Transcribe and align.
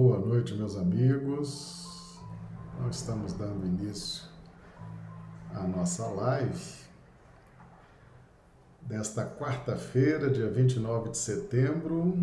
Boa 0.00 0.20
noite, 0.20 0.54
meus 0.54 0.76
amigos. 0.76 2.20
Nós 2.78 3.00
estamos 3.00 3.32
dando 3.32 3.66
início 3.66 4.28
à 5.52 5.64
nossa 5.64 6.06
live 6.06 6.72
desta 8.82 9.26
quarta-feira, 9.26 10.30
dia 10.30 10.48
29 10.48 11.10
de 11.10 11.18
setembro. 11.18 12.16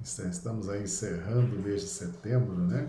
Estamos 0.00 0.70
aí 0.70 0.84
encerrando 0.84 1.56
o 1.56 1.58
mês 1.58 1.82
de 1.82 1.88
setembro, 1.88 2.56
né? 2.56 2.88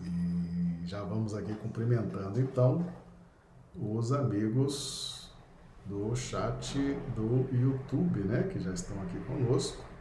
E 0.00 0.80
já 0.86 1.02
vamos 1.02 1.34
aqui 1.34 1.54
cumprimentando 1.56 2.40
então 2.40 2.90
os 3.78 4.12
amigos 4.12 5.30
do 5.84 6.16
chat 6.16 6.78
do 7.14 7.54
YouTube, 7.54 8.20
né? 8.20 8.44
Que 8.44 8.58
já 8.58 8.72
estão 8.72 8.98
aqui 9.02 9.18
conosco. 9.26 9.95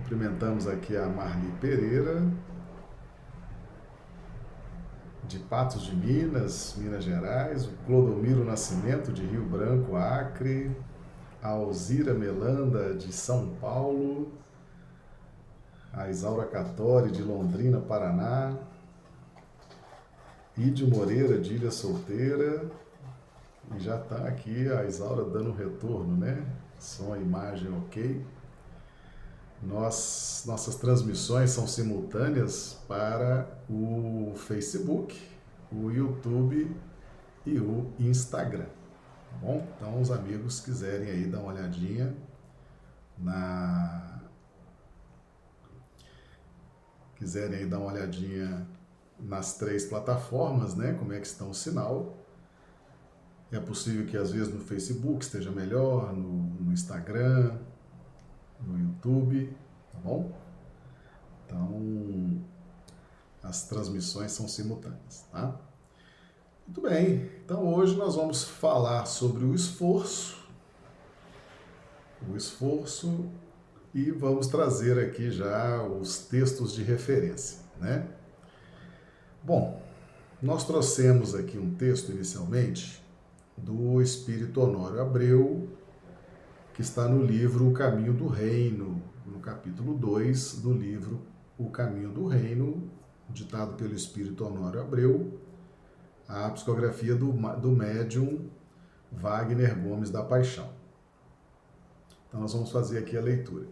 Cumprimentamos 0.00 0.66
aqui 0.66 0.96
a 0.96 1.06
Marli 1.06 1.52
Pereira, 1.60 2.22
de 5.24 5.38
Patos 5.38 5.82
de 5.82 5.94
Minas, 5.94 6.74
Minas 6.78 7.04
Gerais, 7.04 7.66
o 7.66 7.72
Clodomiro 7.86 8.42
Nascimento, 8.42 9.12
de 9.12 9.24
Rio 9.24 9.44
Branco, 9.44 9.96
Acre, 9.96 10.74
a 11.42 11.50
Alzira 11.50 12.14
Melanda, 12.14 12.94
de 12.94 13.12
São 13.12 13.50
Paulo, 13.60 14.32
a 15.92 16.08
Isaura 16.08 16.46
Catori, 16.46 17.10
de 17.10 17.22
Londrina, 17.22 17.78
Paraná, 17.78 18.56
Ídio 20.56 20.88
Moreira, 20.88 21.38
de 21.38 21.54
Ilha 21.54 21.70
Solteira, 21.70 22.68
e 23.76 23.78
já 23.78 23.96
está 23.96 24.26
aqui 24.26 24.68
a 24.72 24.84
Isaura 24.84 25.24
dando 25.24 25.52
retorno, 25.52 26.16
né? 26.16 26.44
Som 26.78 27.14
imagem 27.14 27.70
ok. 27.76 28.39
Nós, 29.62 30.44
nossas 30.46 30.76
transmissões 30.76 31.50
são 31.50 31.66
simultâneas 31.66 32.78
para 32.88 33.46
o 33.68 34.32
Facebook, 34.34 35.20
o 35.70 35.90
YouTube 35.90 36.74
e 37.44 37.58
o 37.58 37.92
Instagram. 37.98 38.64
Tá 38.64 39.36
bom? 39.42 39.66
Então, 39.76 40.00
os 40.00 40.10
amigos 40.10 40.60
quiserem 40.60 41.10
aí 41.10 41.26
dar 41.26 41.40
uma 41.40 41.52
olhadinha 41.52 42.16
na. 43.18 44.20
Quiserem 47.16 47.58
aí 47.58 47.66
dar 47.66 47.78
uma 47.78 47.92
olhadinha 47.92 48.66
nas 49.18 49.58
três 49.58 49.84
plataformas, 49.84 50.74
né? 50.74 50.94
Como 50.94 51.12
é 51.12 51.20
que 51.20 51.26
está 51.26 51.44
o 51.44 51.52
sinal. 51.52 52.16
É 53.52 53.60
possível 53.60 54.06
que 54.06 54.16
às 54.16 54.30
vezes 54.30 54.52
no 54.52 54.60
Facebook 54.60 55.24
esteja 55.24 55.50
melhor, 55.50 56.14
no, 56.14 56.44
no 56.60 56.72
Instagram, 56.72 57.58
no 58.66 58.78
YouTube, 58.78 59.54
tá 59.92 59.98
bom? 59.98 60.32
Então, 61.46 62.40
as 63.42 63.64
transmissões 63.64 64.32
são 64.32 64.46
simultâneas, 64.46 65.24
tá? 65.32 65.58
Muito 66.66 66.82
bem, 66.82 67.28
então 67.44 67.74
hoje 67.74 67.96
nós 67.96 68.14
vamos 68.14 68.44
falar 68.44 69.04
sobre 69.06 69.44
o 69.44 69.54
esforço, 69.54 70.38
o 72.30 72.36
esforço 72.36 73.28
e 73.92 74.10
vamos 74.12 74.46
trazer 74.46 74.98
aqui 74.98 75.32
já 75.32 75.82
os 75.82 76.18
textos 76.18 76.72
de 76.72 76.84
referência, 76.84 77.58
né? 77.80 78.06
Bom, 79.42 79.82
nós 80.40 80.64
trouxemos 80.64 81.34
aqui 81.34 81.58
um 81.58 81.74
texto 81.74 82.12
inicialmente 82.12 83.02
do 83.56 84.00
Espírito 84.00 84.60
Honório 84.60 85.00
Abreu, 85.00 85.68
que 86.80 86.86
está 86.86 87.06
no 87.06 87.22
livro 87.22 87.68
O 87.68 87.74
Caminho 87.74 88.14
do 88.14 88.26
Reino, 88.26 89.02
no 89.26 89.38
capítulo 89.38 89.92
2 89.98 90.62
do 90.62 90.72
livro 90.72 91.20
O 91.58 91.68
Caminho 91.68 92.10
do 92.10 92.26
Reino, 92.26 92.90
ditado 93.28 93.74
pelo 93.74 93.94
Espírito 93.94 94.46
Honório 94.46 94.80
Abreu, 94.80 95.38
a 96.26 96.48
psicografia 96.48 97.14
do, 97.14 97.32
do 97.60 97.70
médium 97.70 98.48
Wagner 99.12 99.78
Gomes 99.78 100.08
da 100.08 100.22
Paixão. 100.22 100.70
Então, 102.26 102.40
nós 102.40 102.54
vamos 102.54 102.72
fazer 102.72 102.96
aqui 102.96 103.14
a 103.14 103.20
leitura. 103.20 103.66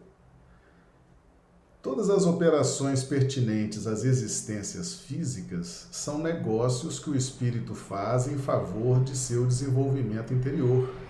Todas 1.80 2.10
as 2.10 2.26
operações 2.26 3.02
pertinentes 3.02 3.86
às 3.86 4.04
existências 4.04 4.96
físicas 4.96 5.88
são 5.90 6.18
negócios 6.18 6.98
que 6.98 7.08
o 7.08 7.16
espírito 7.16 7.74
faz 7.74 8.28
em 8.28 8.36
favor 8.36 9.02
de 9.02 9.16
seu 9.16 9.46
desenvolvimento 9.46 10.34
interior 10.34 11.07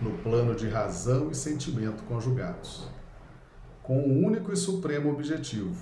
no 0.00 0.12
plano 0.18 0.54
de 0.54 0.68
razão 0.68 1.30
e 1.30 1.34
sentimento 1.34 2.04
conjugados, 2.04 2.88
com 3.82 3.98
o 3.98 4.24
único 4.24 4.52
e 4.52 4.56
supremo 4.56 5.10
objetivo: 5.10 5.76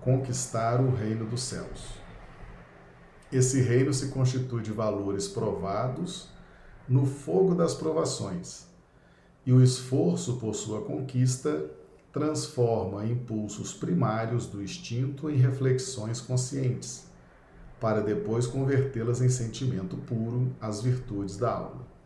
conquistar 0.00 0.80
o 0.80 0.92
reino 0.92 1.26
dos 1.26 1.42
céus. 1.42 2.00
Esse 3.32 3.60
reino 3.60 3.94
se 3.94 4.08
constitui 4.08 4.62
de 4.62 4.72
valores 4.72 5.28
provados 5.28 6.28
no 6.88 7.06
fogo 7.06 7.54
das 7.54 7.74
provações, 7.74 8.66
e 9.46 9.52
o 9.52 9.62
esforço 9.62 10.38
por 10.38 10.52
sua 10.54 10.82
conquista 10.82 11.70
transforma 12.12 13.06
impulsos 13.06 13.72
primários 13.72 14.46
do 14.46 14.60
instinto 14.60 15.30
em 15.30 15.36
reflexões 15.36 16.20
conscientes, 16.20 17.06
para 17.78 18.00
depois 18.00 18.48
convertê-las 18.48 19.20
em 19.20 19.28
sentimento 19.28 19.96
puro, 19.96 20.50
as 20.60 20.82
virtudes 20.82 21.36
da 21.36 21.52
alma. 21.52 21.99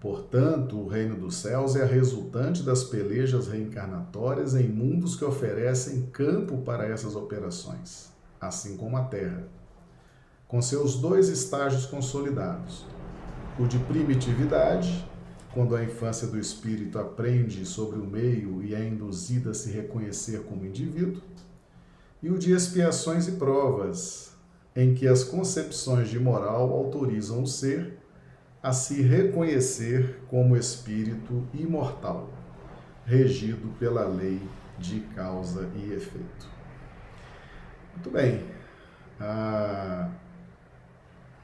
Portanto, 0.00 0.78
o 0.78 0.88
reino 0.88 1.14
dos 1.14 1.36
céus 1.36 1.76
é 1.76 1.82
a 1.82 1.86
resultante 1.86 2.62
das 2.62 2.82
pelejas 2.82 3.48
reencarnatórias 3.48 4.54
em 4.54 4.66
mundos 4.66 5.14
que 5.14 5.24
oferecem 5.26 6.06
campo 6.10 6.62
para 6.62 6.86
essas 6.86 7.14
operações, 7.14 8.10
assim 8.40 8.78
como 8.78 8.96
a 8.96 9.04
Terra. 9.04 9.46
Com 10.48 10.62
seus 10.62 10.96
dois 10.96 11.28
estágios 11.28 11.84
consolidados, 11.84 12.86
o 13.58 13.66
de 13.66 13.78
primitividade, 13.80 15.06
quando 15.52 15.76
a 15.76 15.84
infância 15.84 16.26
do 16.26 16.38
espírito 16.38 16.98
aprende 16.98 17.66
sobre 17.66 17.98
o 17.98 18.06
meio 18.06 18.62
e 18.62 18.74
é 18.74 18.82
induzida 18.82 19.50
a 19.50 19.54
se 19.54 19.70
reconhecer 19.70 20.44
como 20.44 20.64
indivíduo, 20.64 21.20
e 22.22 22.30
o 22.30 22.38
de 22.38 22.52
expiações 22.52 23.28
e 23.28 23.32
provas, 23.32 24.32
em 24.74 24.94
que 24.94 25.06
as 25.06 25.22
concepções 25.22 26.08
de 26.08 26.18
moral 26.18 26.72
autorizam 26.72 27.42
o 27.42 27.46
ser 27.46 27.99
a 28.62 28.72
se 28.72 29.00
reconhecer 29.02 30.22
como 30.28 30.56
espírito 30.56 31.46
imortal, 31.54 32.28
regido 33.06 33.68
pela 33.78 34.06
lei 34.06 34.40
de 34.78 35.00
causa 35.14 35.68
e 35.74 35.92
efeito. 35.92 36.48
Muito 37.94 38.10
bem. 38.10 38.44
Ah, 39.18 40.10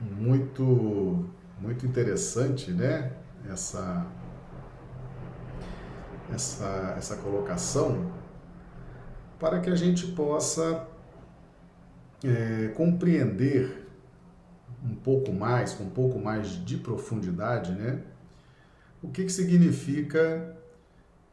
muito, 0.00 1.28
muito 1.60 1.86
interessante, 1.86 2.70
né? 2.70 3.12
Essa, 3.50 4.06
essa, 6.32 6.94
essa 6.98 7.16
colocação 7.16 8.10
para 9.38 9.60
que 9.60 9.70
a 9.70 9.74
gente 9.74 10.08
possa 10.08 10.86
é, 12.24 12.68
compreender 12.68 13.85
um 14.86 14.94
pouco 14.94 15.32
mais, 15.32 15.74
com 15.74 15.84
um 15.84 15.90
pouco 15.90 16.18
mais 16.18 16.64
de 16.64 16.76
profundidade, 16.76 17.72
né? 17.72 18.02
O 19.02 19.08
que, 19.08 19.24
que 19.24 19.32
significa 19.32 20.56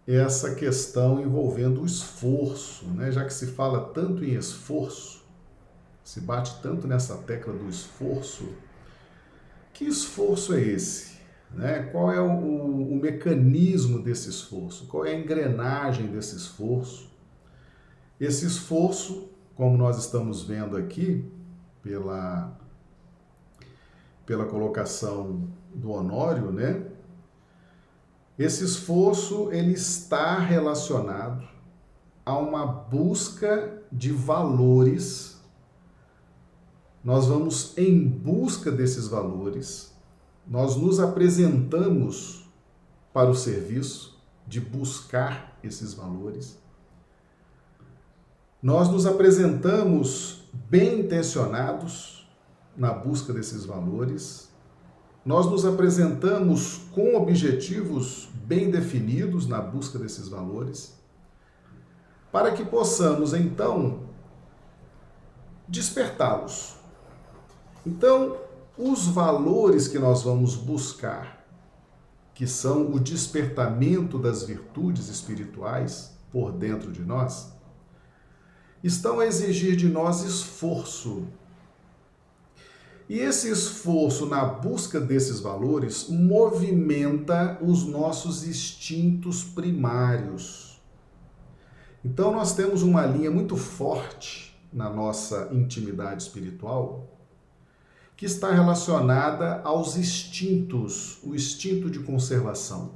essa 0.07 0.55
questão 0.55 1.21
envolvendo 1.21 1.81
o 1.81 1.85
esforço, 1.85 2.85
né? 2.87 3.11
Já 3.11 3.23
que 3.23 3.33
se 3.33 3.47
fala 3.47 3.91
tanto 3.93 4.23
em 4.23 4.33
esforço, 4.33 5.23
se 6.03 6.19
bate 6.19 6.61
tanto 6.61 6.87
nessa 6.87 7.15
tecla 7.17 7.53
do 7.53 7.69
esforço, 7.69 8.49
que 9.73 9.85
esforço 9.85 10.53
é 10.53 10.61
esse? 10.61 11.13
Né? 11.51 11.83
Qual 11.91 12.11
é 12.11 12.19
o, 12.19 12.31
o, 12.31 12.93
o 12.93 12.95
mecanismo 12.95 14.01
desse 14.01 14.29
esforço? 14.29 14.85
Qual 14.87 15.05
é 15.05 15.11
a 15.11 15.19
engrenagem 15.19 16.07
desse 16.07 16.35
esforço? 16.35 17.11
Esse 18.19 18.45
esforço, 18.45 19.29
como 19.55 19.77
nós 19.77 19.97
estamos 19.97 20.43
vendo 20.43 20.75
aqui, 20.75 21.25
pela 21.81 22.57
pela 24.25 24.45
colocação 24.45 25.47
do 25.73 25.91
Honório, 25.91 26.51
né? 26.51 26.85
Esse 28.37 28.63
esforço 28.63 29.51
ele 29.51 29.73
está 29.73 30.39
relacionado 30.39 31.47
a 32.25 32.37
uma 32.37 32.65
busca 32.65 33.81
de 33.91 34.11
valores. 34.11 35.39
Nós 37.03 37.27
vamos 37.27 37.77
em 37.77 38.07
busca 38.07 38.71
desses 38.71 39.07
valores. 39.07 39.93
Nós 40.47 40.75
nos 40.75 40.99
apresentamos 40.99 42.49
para 43.13 43.29
o 43.29 43.35
serviço 43.35 44.19
de 44.47 44.59
buscar 44.59 45.57
esses 45.63 45.93
valores. 45.93 46.57
Nós 48.61 48.89
nos 48.89 49.05
apresentamos 49.05 50.43
bem 50.69 51.01
intencionados 51.01 52.12
na 52.75 52.91
busca 52.91 53.31
desses 53.31 53.65
valores 53.65 54.53
nós 55.25 55.45
nos 55.45 55.65
apresentamos 55.65 56.81
com 56.91 57.15
objetivos 57.15 58.29
bem 58.45 58.69
definidos 58.69 59.47
na 59.47 59.61
busca 59.61 59.97
desses 59.97 60.27
valores, 60.27 60.99
para 62.31 62.51
que 62.51 62.65
possamos 62.65 63.33
então 63.33 64.01
despertá-los. 65.67 66.75
Então, 67.85 68.37
os 68.77 69.07
valores 69.07 69.87
que 69.87 69.97
nós 69.97 70.23
vamos 70.23 70.55
buscar, 70.55 71.45
que 72.33 72.45
são 72.45 72.91
o 72.91 72.99
despertamento 72.99 74.17
das 74.17 74.43
virtudes 74.43 75.07
espirituais 75.07 76.17
por 76.33 76.51
dentro 76.51 76.91
de 76.91 77.01
nós, 77.01 77.53
estão 78.83 79.21
a 79.21 79.25
exigir 79.25 79.77
de 79.77 79.87
nós 79.87 80.23
esforço. 80.23 81.27
E 83.13 83.19
esse 83.19 83.47
esforço 83.47 84.25
na 84.25 84.43
busca 84.43 84.99
desses 84.99 85.39
valores 85.39 86.09
movimenta 86.09 87.59
os 87.61 87.85
nossos 87.85 88.43
instintos 88.43 89.43
primários. 89.43 90.81
Então, 92.03 92.31
nós 92.33 92.55
temos 92.55 92.81
uma 92.81 93.05
linha 93.05 93.29
muito 93.29 93.55
forte 93.55 94.59
na 94.73 94.89
nossa 94.89 95.49
intimidade 95.51 96.23
espiritual 96.23 97.07
que 98.17 98.25
está 98.25 98.51
relacionada 98.51 99.61
aos 99.61 99.95
instintos, 99.95 101.19
o 101.21 101.35
instinto 101.35 101.91
de 101.91 101.99
conservação, 101.99 102.95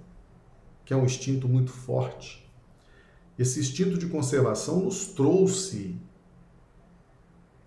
que 0.83 0.95
é 0.95 0.97
um 0.97 1.05
instinto 1.05 1.47
muito 1.47 1.69
forte. 1.69 2.43
Esse 3.37 3.59
instinto 3.59 3.99
de 3.99 4.07
conservação 4.07 4.79
nos 4.79 5.05
trouxe, 5.05 5.95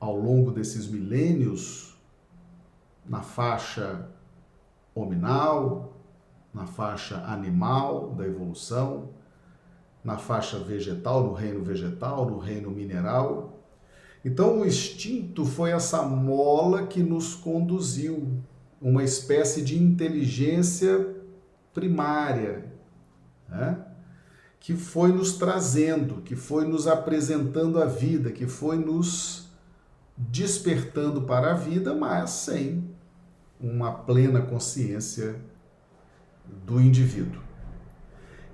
ao 0.01 0.17
longo 0.17 0.51
desses 0.51 0.89
milênios, 0.89 1.90
na 3.11 3.21
faixa 3.21 4.09
hominal, 4.95 5.93
na 6.55 6.65
faixa 6.65 7.23
animal 7.27 8.15
da 8.15 8.27
evolução, 8.27 9.11
na 10.03 10.17
faixa 10.17 10.59
vegetal, 10.59 11.23
no 11.23 11.35
reino 11.35 11.63
vegetal, 11.63 12.25
no 12.25 12.39
reino 12.39 12.71
mineral, 12.71 13.61
então, 14.25 14.61
o 14.61 14.67
instinto 14.67 15.47
foi 15.47 15.71
essa 15.71 16.03
mola 16.03 16.87
que 16.87 17.03
nos 17.03 17.35
conduziu, 17.35 18.43
uma 18.81 19.03
espécie 19.03 19.63
de 19.63 19.83
inteligência 19.83 21.15
primária, 21.73 22.65
né? 23.49 23.79
que 24.59 24.75
foi 24.75 25.11
nos 25.11 25.35
trazendo, 25.35 26.21
que 26.23 26.37
foi 26.37 26.67
nos 26.67 26.87
apresentando 26.87 27.83
a 27.83 27.87
vida, 27.87 28.31
que 28.31 28.47
foi 28.47 28.77
nos 28.77 29.49
despertando 30.17 31.23
para 31.23 31.53
a 31.53 31.55
vida, 31.55 31.95
mas 31.95 32.31
sem 32.31 32.90
uma 33.61 33.93
plena 33.93 34.41
consciência 34.41 35.37
do 36.65 36.81
indivíduo. 36.81 37.41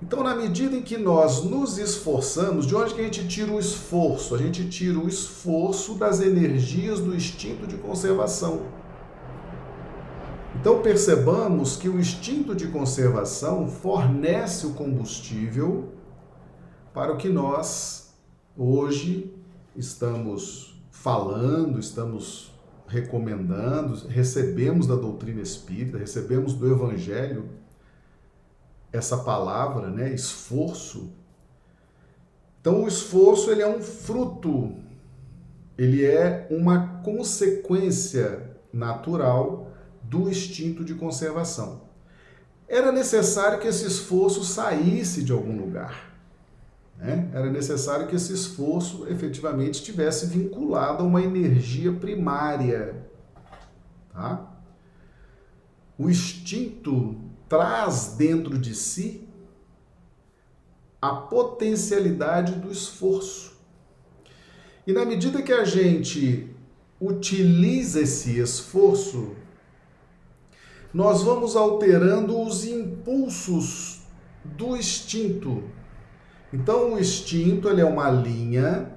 Então, 0.03 0.23
na 0.23 0.35
medida 0.35 0.77
em 0.77 0.83
que 0.83 0.99
nós 0.99 1.43
nos 1.43 1.79
esforçamos, 1.79 2.67
de 2.67 2.75
onde 2.75 2.95
que 2.95 3.01
a 3.01 3.05
gente 3.05 3.27
tira 3.27 3.51
o 3.51 3.59
esforço? 3.59 4.35
A 4.35 4.39
gente 4.39 4.69
tira 4.69 4.99
o 4.99 5.09
esforço 5.09 5.95
das 5.95 6.21
energias 6.21 7.01
do 7.01 7.15
instinto 7.15 7.67
de 7.67 7.77
conservação. 7.79 8.63
Então, 10.61 10.83
percebamos 10.83 11.77
que 11.77 11.89
o 11.89 11.99
instinto 11.99 12.55
de 12.55 12.67
conservação 12.69 13.69
fornece 13.69 14.67
o 14.67 14.75
combustível 14.75 15.93
para 16.93 17.13
o 17.13 17.17
que 17.17 17.29
nós 17.29 18.15
hoje 18.57 19.33
estamos 19.75 20.81
falando, 20.91 21.79
estamos 21.79 22.51
recomendando, 22.89 24.07
recebemos 24.09 24.87
da 24.87 24.95
doutrina 24.95 25.41
espírita, 25.41 25.99
recebemos 25.99 26.55
do 26.55 26.71
evangelho 26.71 27.49
essa 28.93 29.19
palavra, 29.19 29.91
né, 29.91 30.13
esforço. 30.13 31.11
Então 32.61 32.85
o 32.85 32.89
esforço 32.89 33.51
ele 33.51 33.63
é 33.63 33.69
um 33.69 33.83
fruto, 33.83 34.77
ele 35.77 36.05
é 36.05 36.47
uma 36.51 37.01
consequência 37.03 38.57
natural 38.73 39.71
do 40.03 40.29
instinto 40.29 40.85
de 40.85 40.95
conservação. 40.95 41.83
Era 42.69 42.91
necessário 42.91 43.61
que 43.61 43.69
esse 43.69 43.87
esforço 43.87 44.45
saísse 44.45 45.23
de 45.23 45.33
algum 45.33 45.57
lugar. 45.59 46.16
Né? 46.99 47.31
Era 47.33 47.51
necessário 47.51 48.07
que 48.07 48.17
esse 48.17 48.33
esforço 48.33 49.07
efetivamente 49.09 49.75
estivesse 49.75 50.27
vinculado 50.27 51.03
a 51.03 51.07
uma 51.07 51.23
energia 51.23 51.93
primária. 51.93 53.07
Tá? 54.13 54.53
O 55.99 56.09
instinto 56.09 57.21
traz 57.49 58.15
dentro 58.17 58.59
de 58.59 58.75
si 58.75 59.29
a 61.01 61.15
potencialidade 61.15 62.53
do 62.55 62.71
esforço. 62.71 63.57
E 64.87 64.93
na 64.93 65.05
medida 65.05 65.43
que 65.43 65.53
a 65.53 65.65
gente 65.65 66.51
utiliza 67.01 68.01
esse 68.01 68.39
esforço, 68.39 69.37
nós 70.93 71.23
vamos 71.23 71.57
alterando 71.57 72.41
os 72.41 72.65
impulsos 72.65 74.01
do 74.45 74.77
instinto. 74.77 75.65
Então, 76.57 76.95
o 76.95 76.99
instinto 76.99 77.69
ele 77.69 77.83
é 77.83 77.85
uma 77.85 78.09
linha 78.09 78.91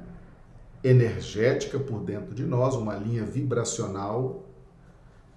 energética 0.82 1.78
por 1.78 2.00
dentro 2.00 2.34
de 2.34 2.46
nós, 2.46 2.74
uma 2.74 2.96
linha 2.96 3.25
vibracional 3.25 4.46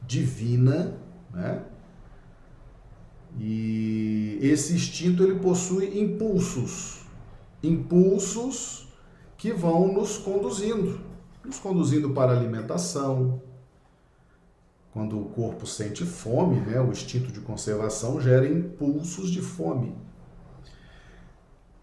divina, 0.06 0.96
né? 1.32 1.64
E 3.40 4.38
esse 4.40 4.72
instinto 4.72 5.24
ele 5.24 5.40
possui 5.40 6.00
impulsos, 6.00 7.04
impulsos 7.60 8.86
que 9.36 9.52
vão 9.52 9.92
nos 9.92 10.16
conduzindo, 10.16 11.00
nos 11.44 11.58
conduzindo 11.58 12.10
para 12.10 12.32
a 12.32 12.36
alimentação. 12.36 13.42
Quando 14.92 15.20
o 15.20 15.24
corpo 15.30 15.66
sente 15.66 16.04
fome, 16.04 16.60
né, 16.60 16.80
o 16.80 16.92
instinto 16.92 17.32
de 17.32 17.40
conservação 17.40 18.20
gera 18.20 18.46
impulsos 18.46 19.28
de 19.28 19.40
fome. 19.40 19.92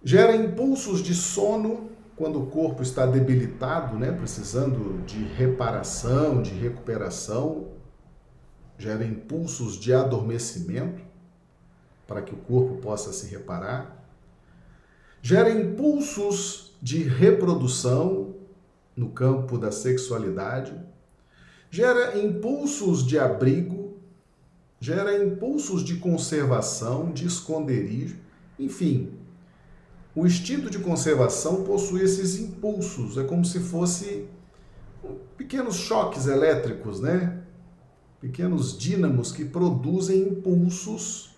Gera 0.04 0.36
impulsos 0.36 1.04
de 1.04 1.14
sono 1.14 1.90
quando 2.16 2.42
o 2.42 2.48
corpo 2.48 2.82
está 2.82 3.06
debilitado, 3.06 3.98
né, 3.98 4.12
precisando 4.12 5.04
de 5.06 5.24
reparação, 5.24 6.42
de 6.42 6.52
recuperação. 6.52 7.68
Gera 8.78 9.06
impulsos 9.06 9.78
de 9.78 9.94
adormecimento 9.94 11.02
para 12.08 12.22
que 12.24 12.34
o 12.34 12.38
corpo 12.38 12.78
possa 12.78 13.14
se 13.14 13.28
reparar, 13.28 14.04
gera 15.22 15.52
impulsos 15.52 16.76
de 16.82 17.04
reprodução 17.04 18.34
no 18.96 19.10
campo 19.10 19.60
da 19.60 19.72
sexualidade, 19.72 20.74
gera 21.70 22.18
impulsos 22.18 23.06
de 23.06 23.20
abrigo, 23.20 24.00
gera 24.80 25.24
impulsos 25.24 25.84
de 25.84 25.98
conservação, 25.98 27.12
de 27.12 27.28
esconderijo, 27.28 28.18
enfim. 28.58 29.19
O 30.20 30.28
instinto 30.28 30.70
de 30.70 30.80
conservação 30.80 31.64
possui 31.64 32.02
esses 32.02 32.38
impulsos, 32.38 33.18
é 33.18 33.24
como 33.24 33.46
se 33.46 33.62
fosse 33.62 34.28
pequenos 35.38 35.78
choques 35.78 36.28
elétricos, 36.28 37.00
né? 37.00 37.42
Pequenos 38.20 38.78
dínamos 38.78 39.32
que 39.32 39.46
produzem 39.46 40.24
impulsos 40.24 41.38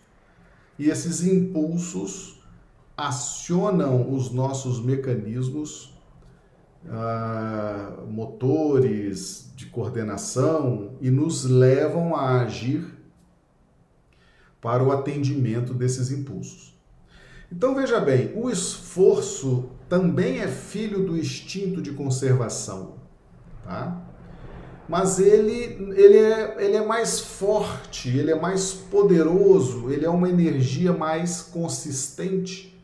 e 0.79 0.89
esses 0.89 1.23
impulsos 1.23 2.41
acionam 2.97 4.11
os 4.11 4.31
nossos 4.31 4.83
mecanismos 4.83 5.95
uh, 6.83 8.07
motores 8.07 9.53
de 9.55 9.67
coordenação 9.67 10.95
e 10.99 11.11
nos 11.11 11.45
levam 11.45 12.15
a 12.15 12.41
agir 12.41 12.97
para 14.59 14.83
o 14.83 14.91
atendimento 14.91 15.71
desses 15.71 16.09
impulsos. 16.09 16.80
Então 17.51 17.75
veja 17.75 17.99
bem, 17.99 18.31
o 18.35 18.49
esforço 18.49 19.69
também 19.89 20.39
é 20.39 20.47
filho 20.47 21.05
do 21.05 21.17
instinto 21.17 21.81
de 21.81 21.91
conservação, 21.91 22.95
tá? 23.65 24.01
mas 24.87 25.19
ele, 25.19 25.93
ele, 25.95 26.17
é, 26.17 26.63
ele 26.63 26.77
é 26.77 26.85
mais 26.85 27.19
forte, 27.19 28.09
ele 28.09 28.31
é 28.31 28.39
mais 28.39 28.73
poderoso, 28.73 29.91
ele 29.91 30.05
é 30.05 30.09
uma 30.09 30.29
energia 30.29 30.93
mais 30.93 31.41
consistente, 31.41 32.81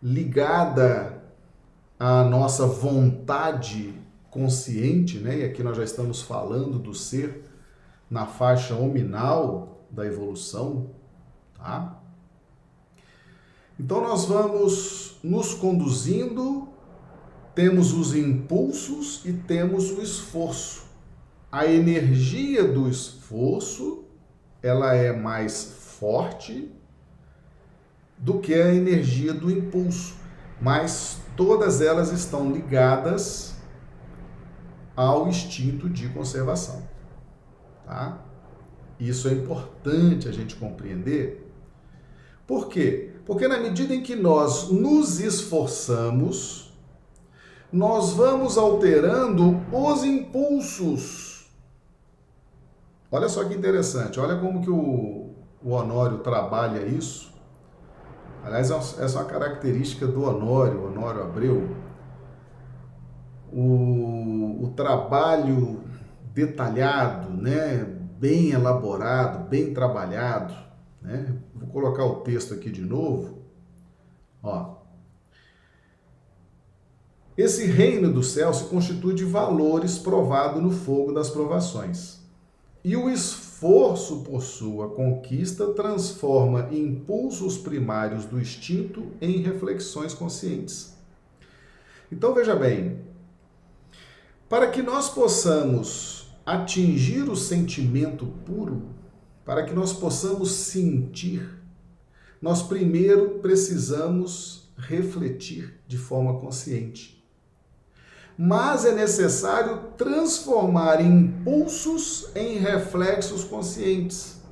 ligada 0.00 1.22
à 1.98 2.22
nossa 2.22 2.66
vontade 2.66 3.94
consciente, 4.30 5.18
né? 5.18 5.38
e 5.38 5.44
aqui 5.44 5.62
nós 5.62 5.76
já 5.76 5.82
estamos 5.82 6.22
falando 6.22 6.78
do 6.78 6.94
ser 6.94 7.44
na 8.08 8.26
faixa 8.26 8.76
hominal 8.76 9.84
da 9.90 10.06
evolução, 10.06 10.90
tá? 11.56 12.00
Então 13.78 14.00
nós 14.00 14.24
vamos 14.24 15.18
nos 15.22 15.54
conduzindo, 15.54 16.68
temos 17.54 17.92
os 17.92 18.14
impulsos 18.14 19.22
e 19.24 19.32
temos 19.32 19.90
o 19.90 20.02
esforço 20.02 20.86
a 21.50 21.66
energia 21.66 22.64
do 22.64 22.86
esforço 22.88 24.04
ela 24.62 24.94
é 24.94 25.10
mais 25.10 25.64
forte 25.98 26.70
do 28.18 28.40
que 28.40 28.52
a 28.52 28.74
energia 28.74 29.32
do 29.32 29.50
impulso, 29.50 30.16
mas 30.60 31.18
todas 31.34 31.80
elas 31.80 32.12
estão 32.12 32.52
ligadas 32.52 33.54
ao 34.94 35.28
instinto 35.28 35.88
de 35.88 36.08
conservação, 36.08 36.86
tá? 37.86 38.22
Isso 39.00 39.28
é 39.28 39.32
importante 39.32 40.28
a 40.28 40.32
gente 40.32 40.56
compreender. 40.56 41.50
Por 42.46 42.68
quê? 42.68 43.05
Porque 43.26 43.48
na 43.48 43.58
medida 43.58 43.92
em 43.92 44.02
que 44.02 44.14
nós 44.14 44.70
nos 44.70 45.18
esforçamos, 45.18 46.72
nós 47.72 48.12
vamos 48.12 48.56
alterando 48.56 49.60
os 49.72 50.04
impulsos. 50.04 51.50
Olha 53.10 53.28
só 53.28 53.44
que 53.44 53.54
interessante, 53.54 54.20
olha 54.20 54.38
como 54.38 54.62
que 54.62 54.70
o, 54.70 55.34
o 55.62 55.70
Honório 55.70 56.18
trabalha 56.18 56.86
isso. 56.86 57.34
Aliás, 58.44 58.70
essa 58.70 59.18
é 59.18 59.22
uma 59.22 59.24
característica 59.24 60.06
do 60.06 60.22
Honório, 60.22 60.86
Honório 60.86 61.22
Abreu. 61.22 61.68
O, 63.52 64.62
o 64.62 64.72
trabalho 64.76 65.82
detalhado, 66.32 67.30
né, 67.30 67.84
bem 68.18 68.50
elaborado, 68.50 69.48
bem 69.48 69.74
trabalhado. 69.74 70.65
Né? 71.06 71.36
Vou 71.54 71.68
colocar 71.68 72.04
o 72.04 72.16
texto 72.16 72.52
aqui 72.52 72.68
de 72.68 72.82
novo. 72.82 73.38
Ó. 74.42 74.74
Esse 77.38 77.64
reino 77.66 78.12
do 78.12 78.24
céu 78.24 78.52
se 78.52 78.64
constitui 78.64 79.14
de 79.14 79.24
valores 79.24 79.98
provados 79.98 80.60
no 80.60 80.70
fogo 80.70 81.12
das 81.12 81.30
provações. 81.30 82.18
E 82.82 82.96
o 82.96 83.08
esforço 83.08 84.22
por 84.22 84.42
sua 84.42 84.88
conquista 84.88 85.68
transforma 85.74 86.68
impulsos 86.72 87.56
primários 87.56 88.24
do 88.24 88.40
instinto 88.40 89.12
em 89.20 89.42
reflexões 89.42 90.12
conscientes. 90.12 90.96
Então 92.10 92.34
veja 92.34 92.56
bem, 92.56 92.98
para 94.48 94.68
que 94.70 94.82
nós 94.82 95.08
possamos 95.08 96.34
atingir 96.44 97.28
o 97.28 97.36
sentimento 97.36 98.26
puro, 98.44 98.95
para 99.46 99.64
que 99.64 99.72
nós 99.72 99.94
possamos 99.94 100.52
sentir, 100.52 101.48
nós 102.42 102.62
primeiro 102.62 103.38
precisamos 103.38 104.70
refletir 104.76 105.80
de 105.88 105.96
forma 105.96 106.38
consciente 106.38 107.16
mas 108.38 108.84
é 108.84 108.92
necessário 108.92 109.78
transformar 109.96 111.00
impulsos 111.00 112.30
em 112.34 112.58
reflexos 112.58 113.44
conscientes. 113.44 114.42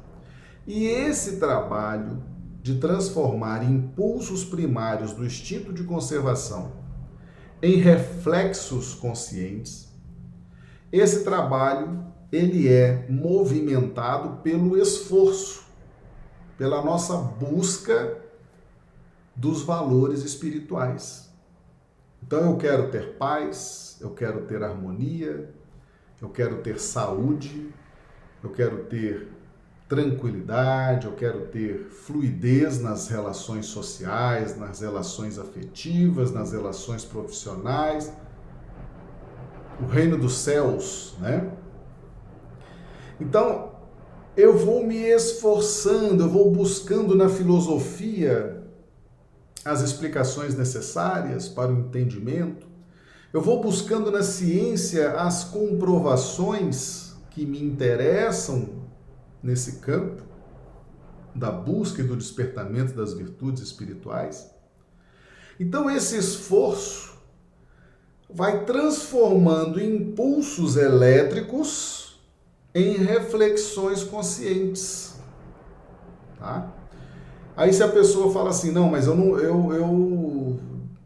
E 0.66 0.86
esse 0.86 1.36
trabalho 1.36 2.22
de 2.62 2.76
transformar 2.76 3.62
impulsos 3.62 4.42
primários 4.42 5.12
do 5.12 5.24
instinto 5.24 5.70
de 5.70 5.84
conservação 5.84 6.72
em 7.62 7.76
reflexos 7.76 8.94
conscientes, 8.94 9.88
esse 10.90 11.22
trabalho 11.24 12.06
ele 12.34 12.68
é 12.68 13.06
movimentado 13.08 14.42
pelo 14.42 14.76
esforço, 14.76 15.64
pela 16.58 16.82
nossa 16.82 17.16
busca 17.16 18.18
dos 19.36 19.62
valores 19.62 20.22
espirituais. 20.24 21.30
Então 22.22 22.50
eu 22.50 22.56
quero 22.56 22.90
ter 22.90 23.16
paz, 23.16 23.98
eu 24.00 24.10
quero 24.10 24.42
ter 24.42 24.62
harmonia, 24.62 25.52
eu 26.20 26.28
quero 26.28 26.62
ter 26.62 26.80
saúde, 26.80 27.72
eu 28.42 28.50
quero 28.50 28.84
ter 28.84 29.28
tranquilidade, 29.88 31.06
eu 31.06 31.12
quero 31.12 31.46
ter 31.48 31.84
fluidez 31.84 32.80
nas 32.80 33.08
relações 33.08 33.66
sociais, 33.66 34.58
nas 34.58 34.80
relações 34.80 35.38
afetivas, 35.38 36.32
nas 36.32 36.52
relações 36.52 37.04
profissionais. 37.04 38.12
O 39.80 39.86
reino 39.86 40.16
dos 40.16 40.36
céus, 40.38 41.16
né? 41.20 41.52
Então, 43.20 43.72
eu 44.36 44.56
vou 44.56 44.84
me 44.84 44.96
esforçando, 44.96 46.24
eu 46.24 46.28
vou 46.28 46.50
buscando 46.50 47.14
na 47.14 47.28
filosofia 47.28 48.62
as 49.64 49.80
explicações 49.80 50.56
necessárias 50.56 51.48
para 51.48 51.72
o 51.72 51.78
entendimento, 51.78 52.66
eu 53.32 53.40
vou 53.40 53.62
buscando 53.62 54.10
na 54.10 54.22
ciência 54.22 55.12
as 55.12 55.44
comprovações 55.44 57.14
que 57.30 57.46
me 57.46 57.62
interessam 57.62 58.84
nesse 59.42 59.76
campo 59.76 60.22
da 61.34 61.50
busca 61.50 62.00
e 62.00 62.04
do 62.04 62.16
despertamento 62.16 62.94
das 62.94 63.12
virtudes 63.12 63.62
espirituais. 63.62 64.50
Então, 65.58 65.90
esse 65.90 66.16
esforço 66.16 67.14
vai 68.30 68.64
transformando 68.64 69.80
impulsos 69.80 70.76
elétricos 70.76 72.03
em 72.74 72.96
reflexões 72.96 74.02
conscientes. 74.02 75.14
Tá? 76.38 76.72
Aí 77.56 77.72
se 77.72 77.82
a 77.82 77.88
pessoa 77.88 78.32
fala 78.32 78.50
assim, 78.50 78.72
não, 78.72 78.90
mas 78.90 79.06
eu 79.06 79.14
não, 79.14 79.38
eu, 79.38 79.72
eu 79.72 80.60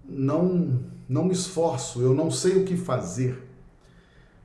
não, 0.08 0.80
não 1.08 1.24
me 1.24 1.32
esforço, 1.32 2.00
eu 2.00 2.14
não 2.14 2.30
sei 2.30 2.62
o 2.62 2.64
que 2.64 2.76
fazer, 2.76 3.46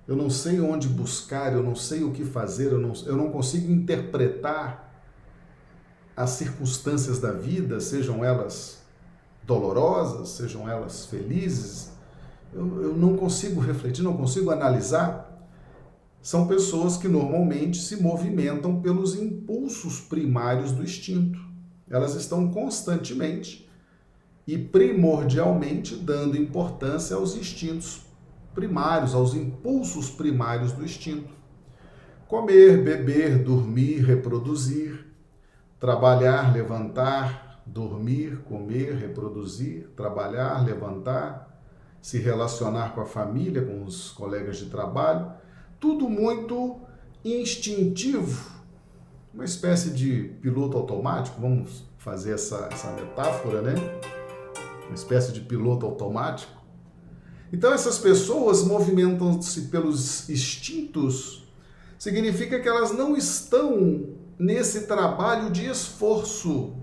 eu 0.05 0.15
não 0.17 0.29
sei 0.29 0.59
onde 0.59 0.89
buscar, 0.89 1.53
eu 1.53 1.63
não 1.63 1.75
sei 1.75 2.03
o 2.03 2.11
que 2.11 2.25
fazer, 2.25 2.73
eu 2.73 2.79
não, 2.79 2.93
eu 3.05 3.15
não 3.15 3.29
consigo 3.31 3.71
interpretar 3.71 4.91
as 6.15 6.31
circunstâncias 6.31 7.19
da 7.19 7.31
vida, 7.31 7.79
sejam 7.79 8.23
elas 8.23 8.83
dolorosas, 9.43 10.29
sejam 10.29 10.69
elas 10.69 11.05
felizes, 11.05 11.91
eu, 12.53 12.83
eu 12.83 12.93
não 12.95 13.15
consigo 13.15 13.61
refletir, 13.61 14.03
não 14.03 14.15
consigo 14.15 14.51
analisar. 14.51 15.22
São 16.23 16.47
pessoas 16.47 16.97
que 16.97 17.07
normalmente 17.07 17.77
se 17.77 18.01
movimentam 18.01 18.81
pelos 18.81 19.13
impulsos 19.13 19.99
primários 19.99 20.71
do 20.71 20.81
instinto 20.81 21.53
elas 21.93 22.15
estão 22.15 22.49
constantemente 22.49 23.69
e 24.47 24.57
primordialmente 24.57 25.95
dando 25.95 26.35
importância 26.35 27.15
aos 27.15 27.35
instintos 27.35 28.01
primários, 28.55 29.13
aos 29.13 29.35
impulsos 29.35 30.09
primários 30.09 30.71
do 30.71 30.83
instinto. 30.83 31.31
Comer, 32.27 32.83
beber, 32.83 33.43
dormir, 33.43 33.99
reproduzir, 33.99 35.05
trabalhar, 35.79 36.51
levantar, 36.51 37.61
dormir, 37.63 38.39
comer, 38.45 38.95
reproduzir, 38.95 39.89
trabalhar, 39.95 40.65
levantar, 40.65 41.61
se 42.01 42.17
relacionar 42.17 42.95
com 42.95 43.01
a 43.01 43.05
família, 43.05 43.63
com 43.63 43.83
os 43.83 44.09
colegas 44.09 44.57
de 44.57 44.65
trabalho, 44.65 45.31
tudo 45.83 46.09
muito 46.09 46.77
instintivo 47.25 48.53
uma 49.33 49.43
espécie 49.43 49.89
de 49.89 50.31
piloto 50.41 50.77
automático, 50.77 51.41
vamos 51.41 51.83
fazer 51.97 52.35
essa, 52.35 52.69
essa 52.71 52.89
metáfora, 52.93 53.61
né? 53.61 53.75
Uma 54.85 54.95
espécie 54.95 55.33
de 55.33 55.41
piloto 55.41 55.85
automático. 55.85 56.63
Então, 57.51 57.73
essas 57.73 57.97
pessoas 57.97 58.63
movimentam-se 58.63 59.63
pelos 59.63 60.29
instintos, 60.29 61.51
significa 61.99 62.61
que 62.61 62.69
elas 62.69 62.93
não 62.93 63.17
estão 63.17 64.07
nesse 64.39 64.87
trabalho 64.87 65.51
de 65.51 65.65
esforço, 65.65 66.77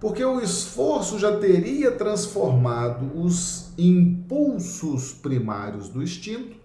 porque 0.00 0.24
o 0.24 0.40
esforço 0.40 1.20
já 1.20 1.36
teria 1.36 1.92
transformado 1.92 3.16
os 3.16 3.72
impulsos 3.78 5.12
primários 5.12 5.88
do 5.88 6.02
instinto 6.02 6.63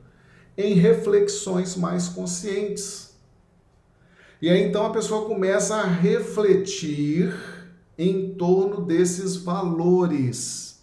em 0.59 0.73
reflexões 0.73 1.77
mais 1.77 2.09
conscientes. 2.09 3.13
E 4.41 4.49
aí 4.49 4.61
então 4.61 4.85
a 4.85 4.89
pessoa 4.89 5.25
começa 5.25 5.77
a 5.77 5.85
refletir 5.85 7.33
em 7.97 8.33
torno 8.33 8.81
desses 8.81 9.37
valores, 9.37 10.81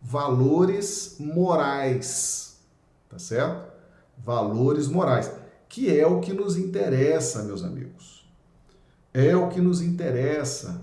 valores 0.00 1.16
morais, 1.20 2.58
tá 3.10 3.18
certo? 3.18 3.70
Valores 4.16 4.88
morais, 4.88 5.30
que 5.68 5.94
é 5.94 6.06
o 6.06 6.20
que 6.20 6.32
nos 6.32 6.56
interessa, 6.56 7.42
meus 7.42 7.62
amigos. 7.62 8.26
É 9.12 9.36
o 9.36 9.50
que 9.50 9.60
nos 9.60 9.82
interessa. 9.82 10.80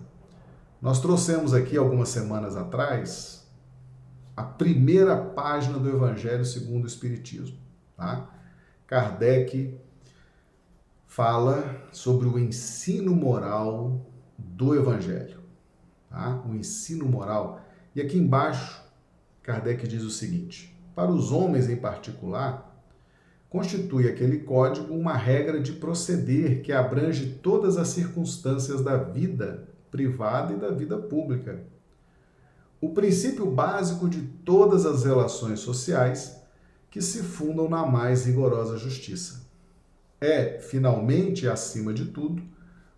Nós 0.79 0.99
trouxemos 0.99 1.51
aqui 1.51 1.75
algumas 1.77 2.09
semanas 2.09 2.55
atrás 2.55 3.43
a 4.37 4.43
primeira 4.43 5.17
página 5.17 5.79
do 5.79 5.89
Evangelho 5.89 6.45
segundo 6.45 6.83
o 6.83 6.87
Espiritismo, 6.87 7.57
tá? 7.97 8.34
Kardec 8.87 9.75
fala 11.07 11.87
sobre 11.91 12.27
o 12.27 12.37
ensino 12.37 13.15
moral 13.15 14.05
do 14.37 14.75
Evangelho. 14.75 15.39
Tá? 16.09 16.43
O 16.47 16.53
ensino 16.53 17.05
moral. 17.07 17.61
E 17.95 18.01
aqui 18.01 18.17
embaixo, 18.17 18.83
Kardec 19.41 19.87
diz 19.87 20.03
o 20.03 20.11
seguinte: 20.11 20.77
para 20.93 21.11
os 21.11 21.31
homens 21.31 21.67
em 21.67 21.77
particular, 21.77 22.79
constitui 23.49 24.07
aquele 24.07 24.39
código 24.39 24.93
uma 24.93 25.17
regra 25.17 25.59
de 25.59 25.73
proceder 25.73 26.61
que 26.61 26.71
abrange 26.71 27.39
todas 27.41 27.77
as 27.77 27.87
circunstâncias 27.87 28.83
da 28.83 28.97
vida 28.97 29.67
privada 29.89 30.53
e 30.53 30.57
da 30.57 30.69
vida 30.69 30.97
pública. 30.97 31.63
O 32.79 32.89
princípio 32.89 33.49
básico 33.49 34.07
de 34.07 34.21
todas 34.21 34.85
as 34.85 35.05
relações 35.05 35.59
sociais 35.61 36.44
que 36.95 37.01
se 37.01 37.23
fundam 37.23 37.67
na 37.67 37.85
mais 37.85 38.25
rigorosa 38.25 38.77
justiça. 38.77 39.45
É, 40.21 40.59
finalmente, 40.59 41.45
acima 41.45 41.93
de 41.93 42.05
tudo, 42.05 42.41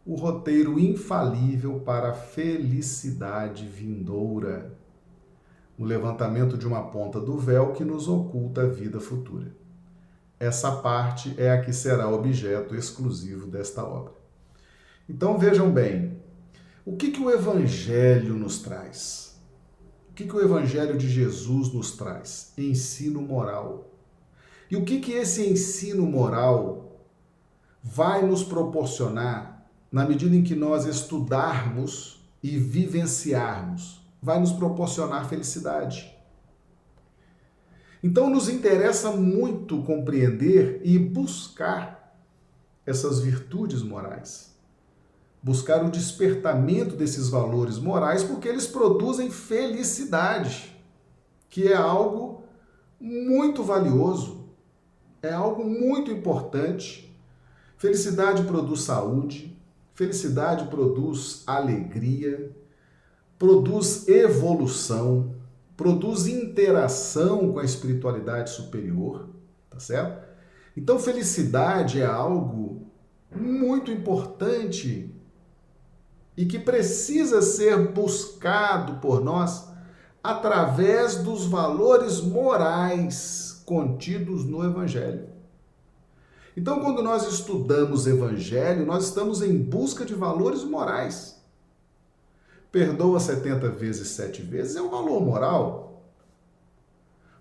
o 0.05 0.13
roteiro 0.13 0.79
infalível 0.79 1.79
para 1.79 2.11
a 2.11 2.13
felicidade 2.13 3.65
vindoura, 3.65 4.71
o 5.79 5.83
levantamento 5.83 6.59
de 6.59 6.67
uma 6.67 6.91
ponta 6.91 7.19
do 7.19 7.39
véu 7.39 7.73
que 7.73 7.83
nos 7.83 8.07
oculta 8.07 8.61
a 8.61 8.67
vida 8.67 8.99
futura. 8.99 9.51
Essa 10.39 10.73
parte 10.73 11.33
é 11.35 11.51
a 11.51 11.59
que 11.59 11.73
será 11.73 12.07
objeto 12.07 12.75
exclusivo 12.75 13.47
desta 13.47 13.83
obra. 13.83 14.13
Então 15.09 15.39
vejam 15.39 15.71
bem, 15.71 16.21
o 16.85 16.95
que, 16.95 17.09
que 17.09 17.19
o 17.19 17.31
Evangelho 17.31 18.35
nos 18.35 18.59
traz? 18.59 19.26
O 20.17 20.19
que, 20.19 20.27
que 20.27 20.35
o 20.35 20.41
Evangelho 20.41 20.97
de 20.97 21.07
Jesus 21.07 21.71
nos 21.71 21.91
traz? 21.91 22.51
Ensino 22.57 23.21
moral. 23.21 23.87
E 24.67 24.75
o 24.75 24.83
que, 24.83 24.99
que 24.99 25.11
esse 25.11 25.47
ensino 25.47 26.07
moral 26.07 26.99
vai 27.83 28.25
nos 28.25 28.43
proporcionar 28.43 29.69
na 29.91 30.07
medida 30.07 30.35
em 30.35 30.41
que 30.41 30.55
nós 30.55 30.87
estudarmos 30.87 32.27
e 32.41 32.57
vivenciarmos? 32.57 34.01
Vai 34.19 34.39
nos 34.39 34.51
proporcionar 34.51 35.29
felicidade. 35.29 36.11
Então, 38.01 38.27
nos 38.27 38.49
interessa 38.49 39.11
muito 39.11 39.83
compreender 39.83 40.81
e 40.83 40.97
buscar 40.97 42.17
essas 42.87 43.19
virtudes 43.19 43.83
morais. 43.83 44.56
Buscar 45.47 45.81
o 45.85 45.89
despertamento 45.89 46.93
desses 46.93 47.29
valores 47.29 47.79
morais, 47.79 48.21
porque 48.21 48.49
eles 48.49 48.67
produzem 48.67 49.31
felicidade, 49.31 50.75
que 51.49 51.69
é 51.69 51.73
algo 51.73 52.43
muito 52.99 53.63
valioso, 53.63 54.49
é 55.23 55.31
algo 55.31 55.63
muito 55.63 56.11
importante. 56.11 57.17
Felicidade 57.77 58.43
produz 58.43 58.81
saúde, 58.81 59.57
felicidade 59.95 60.67
produz 60.67 61.43
alegria, 61.47 62.53
produz 63.39 64.05
evolução, 64.09 65.33
produz 65.77 66.27
interação 66.27 67.53
com 67.53 67.59
a 67.59 67.63
espiritualidade 67.63 68.49
superior, 68.49 69.29
tá 69.69 69.79
certo? 69.79 70.27
Então, 70.75 70.99
felicidade 70.99 72.01
é 72.01 72.05
algo 72.05 72.91
muito 73.33 73.89
importante 73.89 75.13
e 76.37 76.45
que 76.45 76.59
precisa 76.59 77.41
ser 77.41 77.91
buscado 77.91 79.01
por 79.01 79.23
nós 79.23 79.67
através 80.23 81.15
dos 81.17 81.45
valores 81.45 82.21
morais 82.21 83.61
contidos 83.65 84.45
no 84.45 84.63
Evangelho. 84.63 85.27
Então, 86.55 86.79
quando 86.79 87.01
nós 87.01 87.27
estudamos 87.27 88.07
Evangelho, 88.07 88.85
nós 88.85 89.05
estamos 89.05 89.41
em 89.41 89.57
busca 89.57 90.05
de 90.05 90.13
valores 90.13 90.63
morais 90.63 91.37
perdoa 92.71 93.19
70 93.19 93.69
vezes 93.71 94.09
7 94.09 94.41
vezes 94.43 94.75
é 94.75 94.81
um 94.81 94.89
valor 94.89 95.19
moral. 95.19 96.03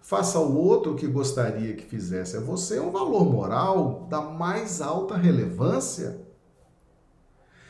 Faça 0.01 0.39
ao 0.39 0.51
outro 0.51 0.93
o 0.93 0.97
que 0.97 1.07
gostaria 1.07 1.75
que 1.75 1.85
fizesse 1.85 2.37
a 2.37 2.41
você 2.41 2.79
é 2.79 2.81
um 2.81 2.93
valor 2.93 3.25
moral 3.25 4.07
da 4.09 4.23
mais 4.23 4.81
alta 4.81 5.17
relevância. 5.17 6.26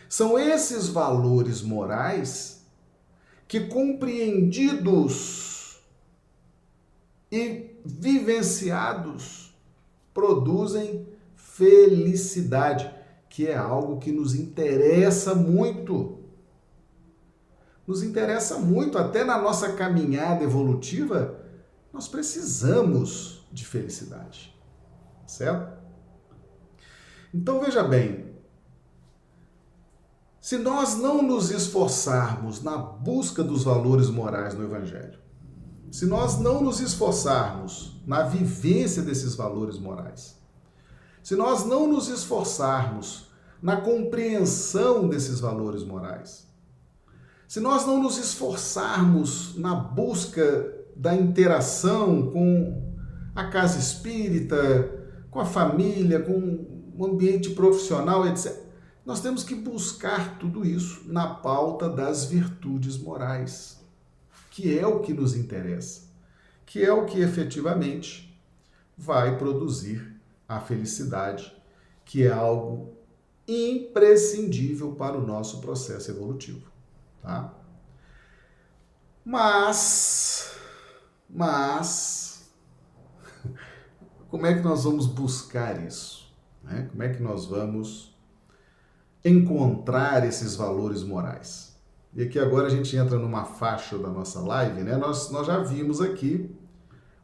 São 0.09 0.38
esses 0.38 0.88
valores 0.88 1.62
morais 1.62 2.64
que, 3.49 3.61
compreendidos 3.61 5.81
e 7.31 7.71
vivenciados, 7.85 9.55
produzem 10.14 11.07
felicidade, 11.35 12.90
que 13.29 13.47
é 13.47 13.57
algo 13.57 13.99
que 13.99 14.12
nos 14.12 14.35
interessa 14.35 15.35
muito 15.35 16.16
nos 17.87 18.03
interessa 18.03 18.59
muito, 18.59 18.99
até 18.99 19.23
na 19.23 19.40
nossa 19.40 19.73
caminhada 19.75 20.42
evolutiva, 20.42 21.38
nós 21.92 22.09
precisamos 22.09 23.47
de 23.53 23.64
felicidade. 23.64 24.55
Certo? 25.27 25.77
Então 27.33 27.61
veja 27.61 27.83
bem, 27.83 28.36
se 30.47 30.59
nós 30.59 30.97
não 30.97 31.23
nos 31.23 31.51
esforçarmos 31.51 32.63
na 32.63 32.79
busca 32.79 33.43
dos 33.43 33.65
valores 33.65 34.09
morais 34.09 34.55
no 34.55 34.63
Evangelho, 34.63 35.19
se 35.91 36.07
nós 36.07 36.39
não 36.39 36.63
nos 36.63 36.79
esforçarmos 36.79 38.01
na 38.07 38.23
vivência 38.23 39.03
desses 39.03 39.35
valores 39.35 39.77
morais, 39.77 40.39
se 41.21 41.35
nós 41.35 41.67
não 41.67 41.89
nos 41.89 42.07
esforçarmos 42.07 43.29
na 43.61 43.81
compreensão 43.81 45.09
desses 45.09 45.41
valores 45.41 45.83
morais, 45.83 46.47
se 47.49 47.59
nós 47.59 47.85
não 47.85 48.01
nos 48.01 48.17
esforçarmos 48.17 49.57
na 49.57 49.75
busca 49.75 50.73
da 50.95 51.13
interação 51.13 52.31
com 52.31 52.95
a 53.35 53.49
casa 53.49 53.81
espírita, 53.81 54.93
com 55.29 55.41
a 55.41 55.45
família, 55.45 56.21
com 56.21 56.93
o 56.97 57.05
ambiente 57.05 57.51
profissional, 57.51 58.25
etc., 58.29 58.65
nós 59.07 59.21
temos 59.21 59.45
que 59.45 59.55
buscar 59.55 60.37
tudo 60.37 60.66
isso 60.66 61.05
na 61.07 61.33
pauta 61.33 61.88
das 61.88 62.25
virtudes 62.25 62.99
morais, 62.99 63.81
que 64.51 64.77
é 64.77 64.85
o 64.85 64.99
que 64.99 65.14
nos 65.14 65.37
interessa, 65.37 66.09
que 66.66 66.85
é 66.85 66.92
o 66.92 67.07
que 67.07 67.21
efetivamente 67.21 68.37
vai 68.99 69.38
produzir 69.38 70.21
a 70.49 70.59
felicidade, 70.59 71.57
que 72.05 72.25
é 72.25 72.33
algo 72.33 72.97
imprescindível 73.47 74.97
para 74.97 75.16
o 75.16 75.25
nosso 75.25 75.61
processo 75.61 76.11
evolutivo. 76.11 76.69
Tá? 77.23 77.55
Mas, 79.25 80.53
mas, 81.31 82.51
como 84.29 84.47
é 84.47 84.55
que 84.55 84.62
nós 84.62 84.83
vamos 84.83 85.07
buscar 85.07 85.81
isso? 85.87 86.35
Né? 86.64 86.88
Como 86.90 87.05
é 87.05 87.09
que 87.14 87.23
nós 87.23 87.47
vamos 87.47 88.15
encontrar 89.29 90.27
esses 90.27 90.55
valores 90.57 91.03
morais? 91.03 91.77
E 92.15 92.23
aqui 92.23 92.39
agora 92.39 92.67
a 92.67 92.71
gente 92.71 92.97
entra 92.97 93.19
numa 93.19 93.45
faixa 93.45 93.99
da 93.99 94.09
nossa 94.09 94.41
live, 94.41 94.83
né? 94.83 94.97
Nós, 94.97 95.31
nós 95.31 95.47
já 95.47 95.59
vimos 95.59 96.01
aqui 96.01 96.51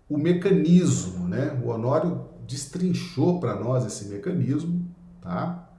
o 0.08 0.18
mecanismo, 0.18 1.26
né? 1.26 1.58
O 1.64 1.68
Honório 1.68 2.26
destrinchou 2.46 3.40
para 3.40 3.54
nós 3.54 3.86
esse 3.86 4.08
mecanismo, 4.08 4.86
tá? 5.20 5.72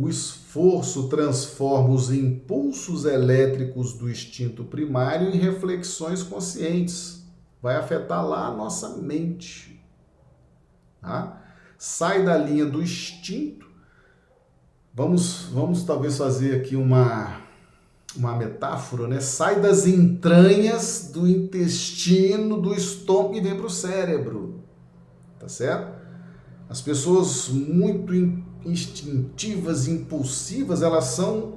o 0.00 0.08
esforço 0.08 1.08
transforma 1.08 1.90
os 1.90 2.10
impulsos 2.10 3.04
elétricos 3.04 3.92
do 3.92 4.08
instinto 4.08 4.64
primário 4.64 5.28
em 5.28 5.36
reflexões 5.36 6.22
conscientes. 6.22 7.26
Vai 7.60 7.76
afetar 7.76 8.26
lá 8.26 8.46
a 8.46 8.56
nossa 8.56 8.96
mente. 8.96 9.84
Tá? 11.00 11.42
Sai 11.76 12.24
da 12.24 12.36
linha 12.38 12.64
do 12.64 12.82
instinto. 12.82 13.69
Vamos, 15.00 15.46
vamos 15.50 15.82
talvez 15.84 16.18
fazer 16.18 16.56
aqui 16.56 16.76
uma, 16.76 17.40
uma 18.14 18.36
metáfora, 18.36 19.08
né? 19.08 19.18
Sai 19.18 19.58
das 19.58 19.86
entranhas 19.86 21.08
do 21.10 21.26
intestino, 21.26 22.60
do 22.60 22.74
estômago 22.74 23.34
e 23.34 23.40
vem 23.40 23.56
para 23.56 23.64
o 23.64 23.70
cérebro. 23.70 24.60
Tá 25.38 25.48
certo? 25.48 25.90
As 26.68 26.82
pessoas 26.82 27.48
muito 27.48 28.12
instintivas, 28.62 29.88
impulsivas, 29.88 30.82
elas 30.82 31.06
são 31.06 31.54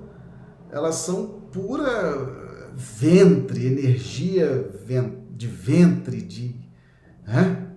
elas 0.71 0.95
são 0.95 1.41
pura 1.51 2.71
ventre, 2.73 3.65
energia 3.65 4.71
de 5.35 5.47
ventre, 5.47 6.21
de 6.21 6.55
né? 7.27 7.73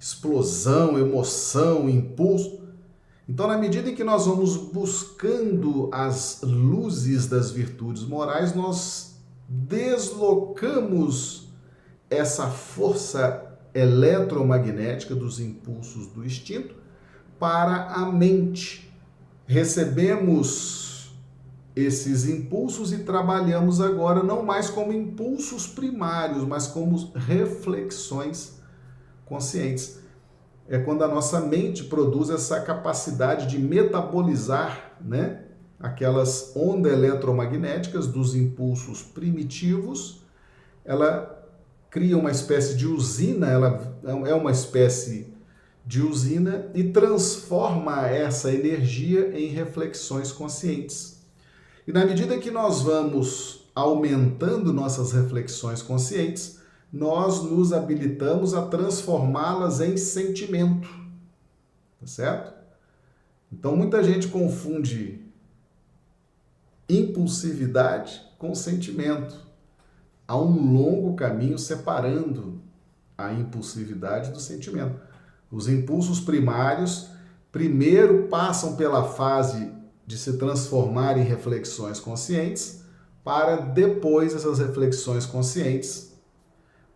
explosão, 0.00 0.98
emoção, 0.98 1.88
impulso. 1.88 2.65
Então, 3.28 3.48
na 3.48 3.58
medida 3.58 3.90
em 3.90 3.94
que 3.94 4.04
nós 4.04 4.26
vamos 4.26 4.56
buscando 4.56 5.90
as 5.92 6.40
luzes 6.42 7.26
das 7.26 7.50
virtudes 7.50 8.04
morais, 8.04 8.54
nós 8.54 9.16
deslocamos 9.48 11.48
essa 12.08 12.48
força 12.48 13.58
eletromagnética 13.74 15.14
dos 15.14 15.40
impulsos 15.40 16.06
do 16.06 16.24
instinto 16.24 16.74
para 17.38 17.92
a 17.92 18.10
mente. 18.10 18.90
Recebemos 19.44 21.12
esses 21.74 22.26
impulsos 22.26 22.92
e 22.92 22.98
trabalhamos 22.98 23.80
agora 23.80 24.22
não 24.22 24.42
mais 24.42 24.70
como 24.70 24.92
impulsos 24.92 25.66
primários, 25.66 26.44
mas 26.44 26.66
como 26.66 27.12
reflexões 27.14 28.60
conscientes. 29.26 29.98
É 30.68 30.78
quando 30.78 31.04
a 31.04 31.08
nossa 31.08 31.40
mente 31.40 31.84
produz 31.84 32.30
essa 32.30 32.60
capacidade 32.60 33.46
de 33.46 33.58
metabolizar, 33.58 34.96
né, 35.00 35.42
aquelas 35.78 36.52
ondas 36.56 36.92
eletromagnéticas 36.92 38.06
dos 38.06 38.34
impulsos 38.34 39.02
primitivos. 39.02 40.22
Ela 40.84 41.32
cria 41.90 42.16
uma 42.16 42.30
espécie 42.30 42.76
de 42.76 42.86
usina, 42.86 43.48
ela 43.48 43.96
é 44.26 44.34
uma 44.34 44.50
espécie 44.50 45.34
de 45.84 46.02
usina 46.02 46.66
e 46.74 46.84
transforma 46.84 48.08
essa 48.08 48.52
energia 48.52 49.38
em 49.38 49.46
reflexões 49.46 50.32
conscientes. 50.32 51.20
E 51.86 51.92
na 51.92 52.04
medida 52.04 52.38
que 52.38 52.50
nós 52.50 52.82
vamos 52.82 53.70
aumentando 53.72 54.72
nossas 54.72 55.12
reflexões 55.12 55.82
conscientes, 55.82 56.58
nós 56.92 57.42
nos 57.42 57.72
habilitamos 57.72 58.54
a 58.54 58.66
transformá-las 58.66 59.80
em 59.80 59.96
sentimento. 59.96 60.88
Tá 62.00 62.06
certo? 62.06 62.54
Então 63.52 63.76
muita 63.76 64.02
gente 64.02 64.28
confunde 64.28 65.24
impulsividade 66.88 68.22
com 68.38 68.54
sentimento. 68.54 69.34
Há 70.26 70.36
um 70.36 70.72
longo 70.72 71.14
caminho 71.14 71.58
separando 71.58 72.60
a 73.16 73.32
impulsividade 73.32 74.30
do 74.30 74.40
sentimento. 74.40 75.00
Os 75.50 75.68
impulsos 75.68 76.20
primários 76.20 77.08
primeiro 77.50 78.28
passam 78.28 78.76
pela 78.76 79.04
fase 79.04 79.72
de 80.06 80.18
se 80.18 80.36
transformar 80.36 81.16
em 81.16 81.22
reflexões 81.22 81.98
conscientes, 81.98 82.82
para 83.24 83.56
depois 83.56 84.34
essas 84.34 84.58
reflexões 84.58 85.26
conscientes 85.26 86.15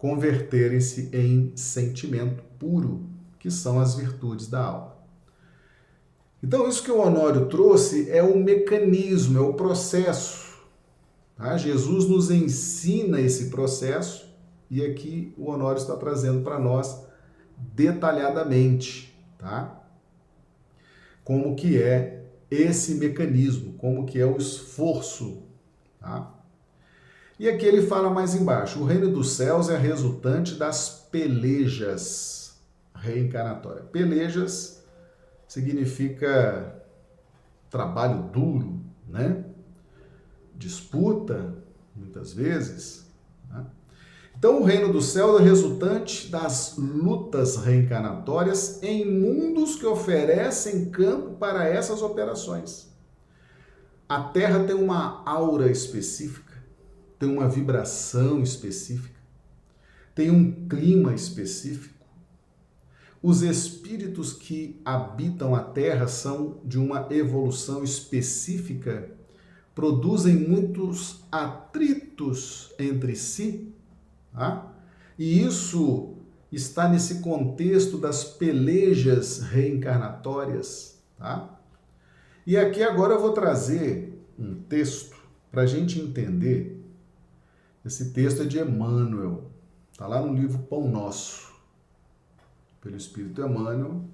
converterem-se 0.01 1.11
em 1.13 1.53
sentimento 1.55 2.43
puro, 2.59 3.07
que 3.39 3.51
são 3.51 3.79
as 3.79 3.95
virtudes 3.95 4.49
da 4.49 4.65
alma. 4.65 4.97
Então, 6.43 6.67
isso 6.67 6.83
que 6.83 6.91
o 6.91 7.01
Honório 7.01 7.47
trouxe 7.47 8.11
é 8.11 8.23
o 8.23 8.39
mecanismo, 8.39 9.37
é 9.37 9.43
o 9.43 9.53
processo. 9.53 10.59
Tá? 11.37 11.59
Jesus 11.59 12.09
nos 12.09 12.31
ensina 12.31 13.21
esse 13.21 13.51
processo 13.51 14.35
e 14.71 14.83
aqui 14.83 15.35
o 15.37 15.51
Honório 15.51 15.79
está 15.79 15.95
trazendo 15.97 16.43
para 16.43 16.59
nós 16.59 17.05
detalhadamente, 17.75 19.15
tá? 19.37 19.83
Como 21.23 21.55
que 21.55 21.81
é 21.81 22.25
esse 22.51 22.95
mecanismo, 22.95 23.75
como 23.75 24.07
que 24.07 24.19
é 24.19 24.25
o 24.25 24.39
esforço, 24.39 25.43
tá? 25.99 26.40
E 27.41 27.49
aqui 27.49 27.65
ele 27.65 27.81
fala 27.81 28.11
mais 28.11 28.35
embaixo: 28.35 28.81
o 28.81 28.85
reino 28.85 29.11
dos 29.11 29.33
céus 29.33 29.71
é 29.71 29.77
resultante 29.79 30.57
das 30.57 31.09
pelejas 31.11 32.61
reencarnatórias. 32.95 33.87
Pelejas 33.91 34.85
significa 35.49 36.85
trabalho 37.71 38.25
duro, 38.25 38.79
né? 39.09 39.43
Disputa, 40.55 41.55
muitas 41.97 42.35
vezes. 42.35 43.07
Né? 43.49 43.65
Então, 44.39 44.61
o 44.61 44.65
reino 44.65 44.93
dos 44.93 45.07
céus 45.07 45.41
é 45.41 45.43
resultante 45.43 46.29
das 46.29 46.75
lutas 46.77 47.57
reencarnatórias 47.57 48.83
em 48.83 49.11
mundos 49.11 49.77
que 49.77 49.87
oferecem 49.87 50.91
campo 50.91 51.37
para 51.37 51.67
essas 51.67 52.03
operações. 52.03 52.91
A 54.07 54.25
Terra 54.25 54.63
tem 54.65 54.77
uma 54.77 55.23
aura 55.25 55.71
específica, 55.71 56.50
tem 57.21 57.29
uma 57.29 57.49
vibração 57.49 58.43
específica, 58.43 59.21
tem 60.13 60.29
um 60.29 60.67
clima 60.67 61.15
específico. 61.15 61.95
Os 63.23 63.43
espíritos 63.43 64.33
que 64.33 64.81
habitam 64.85 65.55
a 65.55 65.63
Terra 65.63 66.09
são 66.09 66.59
de 66.65 66.79
uma 66.79 67.07
evolução 67.11 67.85
específica, 67.85 69.09
produzem 69.73 70.35
muitos 70.35 71.21
atritos 71.31 72.73
entre 72.79 73.15
si 73.15 73.73
Tá? 74.33 74.73
E 75.19 75.43
isso 75.43 76.15
está 76.51 76.89
nesse 76.89 77.21
contexto 77.21 77.99
das 77.99 78.25
pelejas 78.25 79.41
reencarnatórias. 79.41 80.99
Tá? 81.19 81.59
E 82.47 82.57
aqui 82.57 82.83
agora 82.83 83.15
eu 83.15 83.21
vou 83.21 83.33
trazer 83.33 84.19
um 84.39 84.55
texto 84.55 85.17
para 85.51 85.63
a 85.63 85.67
gente 85.67 86.01
entender. 86.01 86.80
Esse 87.85 88.11
texto 88.11 88.43
é 88.43 88.45
de 88.45 88.59
Emmanuel, 88.59 89.51
está 89.91 90.07
lá 90.07 90.21
no 90.21 90.35
livro 90.35 90.59
Pão 90.59 90.89
Nosso, 90.89 91.51
pelo 92.81 92.97
Espírito 92.97 93.41
Emmanuel, 93.41 94.05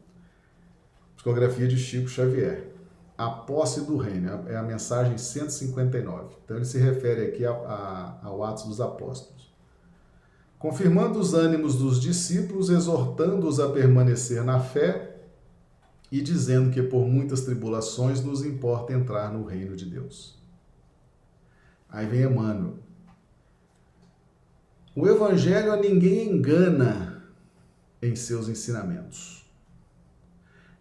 psicografia 1.16 1.66
de 1.66 1.76
Chico 1.76 2.08
Xavier. 2.08 2.72
A 3.18 3.30
posse 3.30 3.86
do 3.86 3.96
reino, 3.96 4.46
é 4.46 4.56
a 4.56 4.62
mensagem 4.62 5.16
159. 5.16 6.36
Então 6.44 6.56
ele 6.56 6.66
se 6.66 6.78
refere 6.78 7.22
aqui 7.22 7.46
ao 7.46 8.44
Atos 8.44 8.64
dos 8.64 8.80
Apóstolos 8.80 9.36
confirmando 10.58 11.18
os 11.18 11.34
ânimos 11.34 11.76
dos 11.76 12.00
discípulos, 12.00 12.70
exortando-os 12.70 13.60
a 13.60 13.68
permanecer 13.70 14.42
na 14.42 14.58
fé 14.58 15.16
e 16.10 16.20
dizendo 16.20 16.70
que 16.70 16.82
por 16.82 17.06
muitas 17.06 17.42
tribulações 17.42 18.22
nos 18.24 18.44
importa 18.44 18.92
entrar 18.92 19.32
no 19.32 19.44
reino 19.44 19.76
de 19.76 19.84
Deus. 19.84 20.36
Aí 21.88 22.06
vem 22.06 22.22
Emmanuel. 22.22 22.78
O 24.98 25.06
evangelho 25.06 25.70
a 25.70 25.76
ninguém 25.76 26.26
engana 26.26 27.22
em 28.00 28.16
seus 28.16 28.48
ensinamentos. 28.48 29.44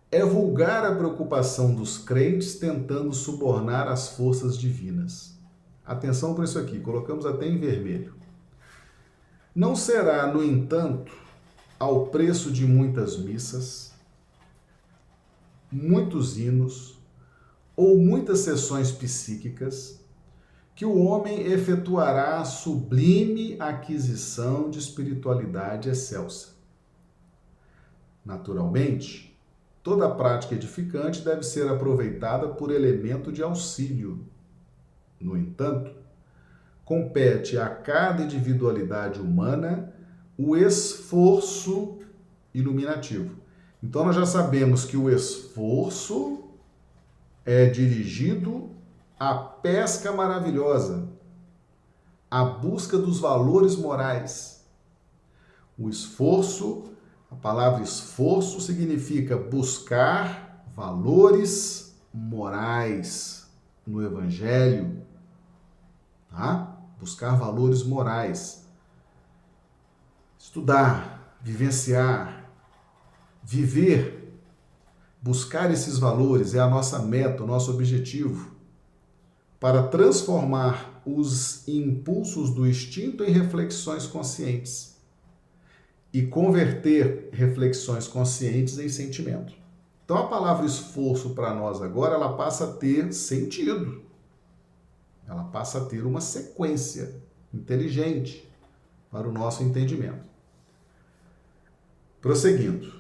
É 0.09 0.23
vulgar 0.23 0.85
a 0.85 0.95
preocupação 0.95 1.75
dos 1.75 1.97
crentes 1.97 2.55
tentando 2.55 3.13
subornar 3.13 3.89
as 3.89 4.07
forças 4.07 4.57
divinas. 4.57 5.37
Atenção 5.85 6.33
para 6.33 6.45
isso 6.45 6.57
aqui, 6.57 6.79
colocamos 6.79 7.25
até 7.25 7.45
em 7.45 7.59
vermelho. 7.59 8.15
Não 9.53 9.75
será, 9.75 10.31
no 10.31 10.41
entanto, 10.41 11.11
ao 11.77 12.07
preço 12.07 12.53
de 12.53 12.65
muitas 12.65 13.17
missas, 13.17 13.91
muitos 15.69 16.37
hinos 16.37 16.97
ou 17.75 17.97
muitas 17.97 18.39
sessões 18.39 18.93
psíquicas 18.93 20.04
que 20.75 20.85
o 20.85 20.97
homem 20.97 21.39
efetuará 21.47 22.39
a 22.39 22.45
sublime 22.45 23.55
aquisição 23.59 24.69
de 24.69 24.77
espiritualidade 24.77 25.89
excelsa. 25.89 26.49
Naturalmente, 28.25 29.33
toda 29.81 30.13
prática 30.13 30.53
edificante 30.53 31.23
deve 31.23 31.43
ser 31.43 31.69
aproveitada 31.69 32.49
por 32.49 32.71
elemento 32.71 33.31
de 33.31 33.41
auxílio. 33.41 34.25
No 35.19 35.37
entanto, 35.37 35.91
compete 36.83 37.57
a 37.57 37.69
cada 37.69 38.23
individualidade 38.23 39.21
humana 39.21 39.93
o 40.37 40.57
esforço 40.57 41.99
iluminativo. 42.53 43.35
Então 43.81 44.03
nós 44.03 44.15
já 44.15 44.25
sabemos 44.25 44.83
que 44.83 44.97
o 44.97 45.09
esforço 45.09 46.43
é 47.45 47.67
dirigido 47.67 48.71
à 49.19 49.33
pesca 49.33 50.11
maravilhosa, 50.11 51.07
à 52.29 52.43
busca 52.43 52.97
dos 52.97 53.19
valores 53.19 53.75
morais. 53.75 54.65
O 55.77 55.89
esforço, 55.89 56.91
a 57.31 57.35
palavra 57.35 57.83
esforço 57.83 58.59
significa 58.59 59.37
buscar 59.37 60.65
valores 60.75 61.95
morais 62.13 63.49
no 63.85 64.03
evangelho, 64.03 65.01
tá? 66.29 66.77
buscar 66.99 67.35
valores 67.35 67.83
morais, 67.83 68.67
estudar, 70.37 71.37
vivenciar, 71.41 72.49
viver, 73.43 74.39
buscar 75.21 75.71
esses 75.71 75.97
valores 75.99 76.53
é 76.53 76.59
a 76.59 76.69
nossa 76.69 76.99
meta, 76.99 77.43
o 77.43 77.47
nosso 77.47 77.71
objetivo 77.71 78.54
para 79.65 79.81
transformar 79.81 81.01
os 81.07 81.67
impulsos 81.67 82.51
do 82.51 82.67
instinto 82.67 83.23
em 83.23 83.31
reflexões 83.31 84.05
conscientes 84.05 84.95
e 86.13 86.21
converter 86.27 87.29
reflexões 87.33 88.07
conscientes 88.07 88.77
em 88.77 88.87
sentimento. 88.87 89.55
Então 90.03 90.17
a 90.17 90.27
palavra 90.27 90.67
esforço 90.67 91.31
para 91.31 91.51
nós 91.55 91.81
agora 91.81 92.13
ela 92.13 92.37
passa 92.37 92.65
a 92.65 92.73
ter 92.73 93.11
sentido. 93.11 94.03
Ela 95.27 95.45
passa 95.45 95.79
a 95.79 95.85
ter 95.85 96.05
uma 96.05 96.21
sequência 96.21 97.19
inteligente 97.51 98.47
para 99.09 99.27
o 99.27 99.33
nosso 99.33 99.63
entendimento. 99.63 100.29
Prosseguindo. 102.21 102.93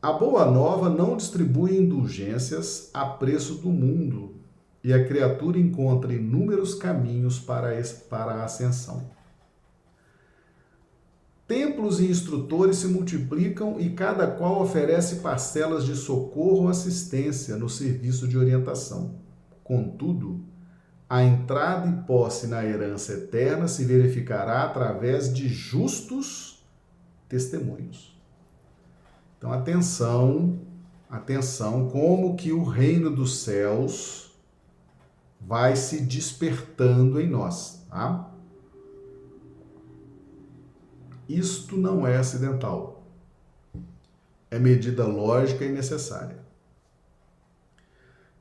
A 0.00 0.14
boa 0.14 0.50
nova 0.50 0.88
não 0.88 1.14
distribui 1.14 1.76
indulgências 1.76 2.88
a 2.94 3.04
preço 3.04 3.56
do 3.56 3.68
mundo 3.68 4.33
e 4.84 4.92
a 4.92 5.02
criatura 5.02 5.58
encontra 5.58 6.12
inúmeros 6.12 6.74
caminhos 6.74 7.40
para, 7.40 7.70
para 8.10 8.32
a 8.32 8.44
ascensão. 8.44 9.10
Templos 11.48 12.00
e 12.00 12.06
instrutores 12.06 12.76
se 12.76 12.86
multiplicam 12.88 13.80
e 13.80 13.90
cada 13.90 14.26
qual 14.26 14.60
oferece 14.60 15.16
parcelas 15.16 15.84
de 15.84 15.96
socorro 15.96 16.62
ou 16.62 16.68
assistência 16.68 17.56
no 17.56 17.68
serviço 17.68 18.28
de 18.28 18.36
orientação. 18.36 19.14
Contudo, 19.62 20.44
a 21.08 21.22
entrada 21.22 21.88
e 21.88 22.06
posse 22.06 22.46
na 22.46 22.62
herança 22.64 23.14
eterna 23.14 23.68
se 23.68 23.84
verificará 23.84 24.64
através 24.64 25.32
de 25.32 25.48
justos 25.48 26.62
testemunhos. 27.28 28.18
Então, 29.38 29.52
atenção, 29.52 30.58
atenção, 31.08 31.88
como 31.88 32.36
que 32.36 32.52
o 32.52 32.64
reino 32.64 33.10
dos 33.10 33.38
céus 33.38 34.23
vai 35.46 35.76
se 35.76 36.00
despertando 36.00 37.20
em 37.20 37.28
nós, 37.28 37.84
tá? 37.88 38.30
Isto 41.28 41.76
não 41.76 42.06
é 42.06 42.16
acidental. 42.16 43.06
É 44.50 44.58
medida 44.58 45.06
lógica 45.06 45.64
e 45.64 45.72
necessária. 45.72 46.38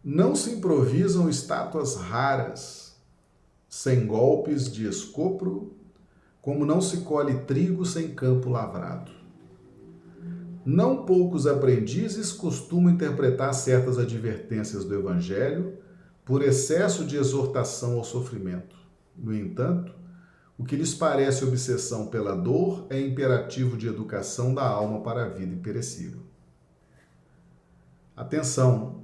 Não 0.04 0.36
se 0.36 0.52
improvisam 0.52 1.30
estátuas 1.30 1.96
raras, 1.96 2.96
sem 3.70 4.06
golpes 4.06 4.72
de 4.72 4.88
escopro, 4.88 5.74
como 6.42 6.66
não 6.66 6.82
se 6.82 6.98
colhe 6.98 7.40
trigo 7.46 7.86
sem 7.86 8.14
campo 8.14 8.50
lavrado. 8.50 9.12
Não 10.66 11.06
poucos 11.06 11.48
aprendizes 11.48 12.32
costumam 12.32 12.94
interpretar 12.94 13.54
certas 13.54 13.98
advertências 13.98 14.86
do 14.86 14.94
Evangelho 14.94 15.83
por 16.26 16.42
excesso 16.42 17.06
de 17.06 17.18
exortação 17.18 17.98
ao 17.98 18.04
sofrimento. 18.04 18.76
No 19.16 19.36
entanto, 19.36 19.94
o 20.58 20.64
que 20.64 20.76
lhes 20.76 20.94
parece 20.94 21.44
obsessão 21.44 22.08
pela 22.08 22.36
dor 22.36 22.88
é 22.90 23.00
imperativo 23.00 23.76
de 23.76 23.88
educação 23.88 24.54
da 24.54 24.64
alma 24.64 25.02
para 25.02 25.26
a 25.26 25.30
vida 25.30 25.54
imperecível. 25.54 26.22
Atenção, 28.16 29.04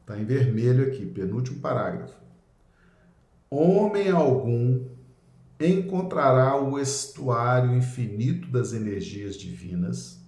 está 0.00 0.18
em 0.18 0.24
vermelho 0.24 0.86
aqui, 0.86 1.04
penúltimo 1.04 1.60
parágrafo. 1.60 2.14
Homem 3.50 4.10
algum 4.10 4.86
encontrará 5.60 6.56
o 6.60 6.78
estuário 6.78 7.74
infinito 7.74 8.48
das 8.50 8.72
energias 8.72 9.36
divinas 9.36 10.24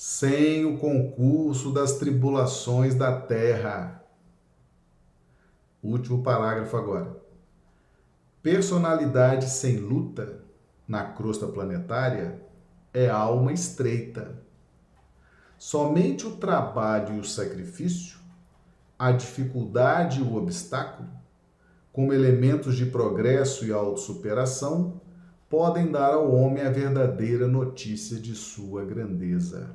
sem 0.00 0.64
o 0.64 0.78
concurso 0.78 1.72
das 1.72 1.98
tribulações 1.98 2.94
da 2.94 3.20
terra. 3.20 3.97
Último 5.82 6.22
parágrafo 6.22 6.76
agora. 6.76 7.16
Personalidade 8.42 9.48
sem 9.48 9.76
luta 9.76 10.40
na 10.86 11.04
crosta 11.04 11.46
planetária 11.46 12.42
é 12.92 13.08
alma 13.08 13.52
estreita. 13.52 14.42
Somente 15.58 16.26
o 16.26 16.36
trabalho 16.36 17.16
e 17.16 17.20
o 17.20 17.24
sacrifício, 17.24 18.18
a 18.98 19.12
dificuldade 19.12 20.20
e 20.20 20.22
o 20.22 20.34
obstáculo, 20.34 21.08
como 21.92 22.12
elementos 22.12 22.76
de 22.76 22.86
progresso 22.86 23.64
e 23.64 23.72
autossuperação, 23.72 25.00
podem 25.48 25.90
dar 25.90 26.14
ao 26.14 26.32
homem 26.32 26.62
a 26.62 26.70
verdadeira 26.70 27.46
notícia 27.46 28.18
de 28.18 28.34
sua 28.34 28.84
grandeza. 28.84 29.70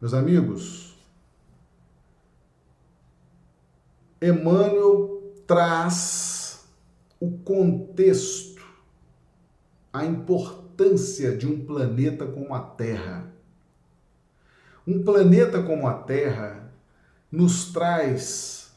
Meus 0.00 0.14
amigos, 0.14 0.87
Emmanuel 4.20 5.32
traz 5.46 6.64
o 7.20 7.38
contexto, 7.38 8.62
a 9.92 10.04
importância 10.04 11.36
de 11.36 11.46
um 11.46 11.64
planeta 11.64 12.26
como 12.26 12.54
a 12.54 12.60
Terra. 12.60 13.32
Um 14.86 15.02
planeta 15.02 15.62
como 15.62 15.86
a 15.86 15.94
Terra 15.94 16.72
nos 17.30 17.72
traz, 17.72 18.72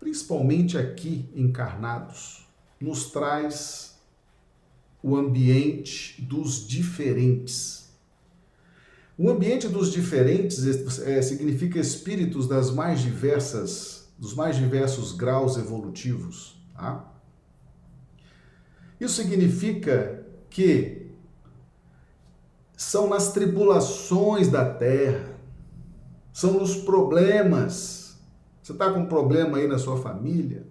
principalmente 0.00 0.76
aqui 0.76 1.28
encarnados, 1.34 2.46
nos 2.80 3.10
traz 3.10 3.98
o 5.02 5.16
ambiente 5.16 6.20
dos 6.20 6.66
diferentes. 6.66 7.84
O 9.16 9.30
ambiente 9.30 9.68
dos 9.68 9.92
diferentes 9.92 10.98
é, 11.00 11.22
significa 11.22 11.78
espíritos 11.78 12.48
das 12.48 12.70
mais 12.70 13.00
diversas, 13.00 13.93
dos 14.18 14.34
mais 14.34 14.56
diversos 14.56 15.12
graus 15.12 15.56
evolutivos. 15.56 16.56
Tá? 16.74 17.12
Isso 19.00 19.22
significa 19.22 20.24
que 20.48 21.10
são 22.76 23.08
nas 23.08 23.32
tribulações 23.32 24.48
da 24.48 24.72
terra, 24.72 25.38
são 26.32 26.54
nos 26.54 26.76
problemas. 26.76 28.18
Você 28.62 28.72
está 28.72 28.92
com 28.92 29.00
um 29.00 29.06
problema 29.06 29.58
aí 29.58 29.68
na 29.68 29.78
sua 29.78 30.00
família? 30.00 30.66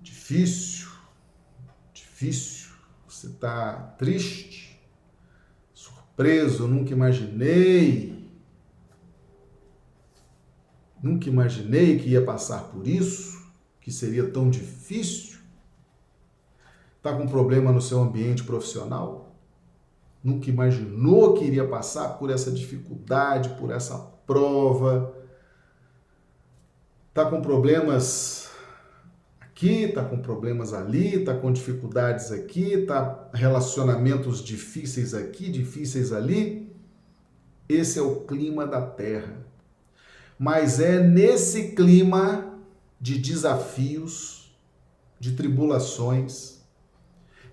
Difícil, 0.00 0.88
difícil. 1.92 2.68
Você 3.08 3.26
está 3.28 3.72
triste, 3.98 4.80
surpreso, 5.74 6.68
nunca 6.68 6.92
imaginei. 6.92 8.17
Nunca 11.08 11.30
imaginei 11.30 11.98
que 11.98 12.10
ia 12.10 12.22
passar 12.22 12.64
por 12.64 12.86
isso, 12.86 13.42
que 13.80 13.90
seria 13.90 14.28
tão 14.28 14.50
difícil. 14.50 15.38
Está 16.98 17.16
com 17.16 17.26
problema 17.26 17.72
no 17.72 17.80
seu 17.80 18.02
ambiente 18.02 18.44
profissional? 18.44 19.34
Nunca 20.22 20.50
imaginou 20.50 21.32
que 21.32 21.46
iria 21.46 21.66
passar 21.66 22.18
por 22.18 22.28
essa 22.28 22.50
dificuldade, 22.50 23.48
por 23.58 23.70
essa 23.70 23.96
prova? 24.26 25.14
Está 27.08 27.24
com 27.30 27.40
problemas 27.40 28.50
aqui, 29.40 29.84
está 29.84 30.04
com 30.04 30.18
problemas 30.18 30.74
ali, 30.74 31.20
está 31.20 31.34
com 31.34 31.50
dificuldades 31.50 32.30
aqui, 32.30 32.74
está 32.74 33.30
relacionamentos 33.32 34.44
difíceis 34.44 35.14
aqui, 35.14 35.50
difíceis 35.50 36.12
ali? 36.12 36.70
Esse 37.66 37.98
é 37.98 38.02
o 38.02 38.26
clima 38.26 38.66
da 38.66 38.82
Terra. 38.82 39.47
Mas 40.38 40.78
é 40.78 41.02
nesse 41.02 41.72
clima 41.72 42.54
de 43.00 43.18
desafios, 43.18 44.56
de 45.18 45.32
tribulações, 45.32 46.58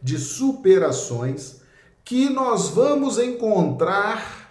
de 0.02 0.20
superações 0.20 1.62
que 2.04 2.30
nós 2.30 2.70
vamos 2.70 3.18
encontrar 3.18 4.46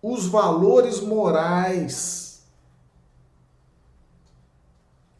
os 0.00 0.26
valores 0.26 1.00
morais. 1.00 2.46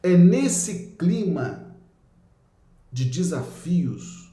É 0.00 0.16
nesse 0.16 0.92
clima 0.96 1.76
de 2.92 3.04
desafios. 3.04 4.32